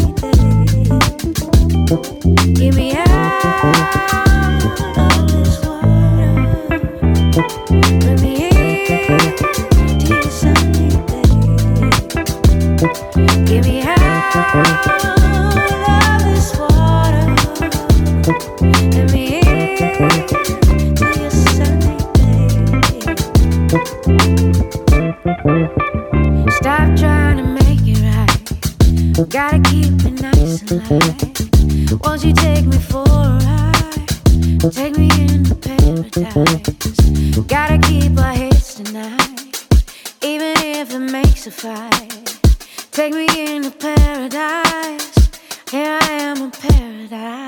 fight. 41.51 42.39
Take 42.91 43.13
me 43.13 43.27
into 43.55 43.71
paradise. 43.71 45.29
Here 45.69 45.99
I 46.01 46.07
am 46.12 46.38
in 46.43 46.51
paradise. 46.51 47.47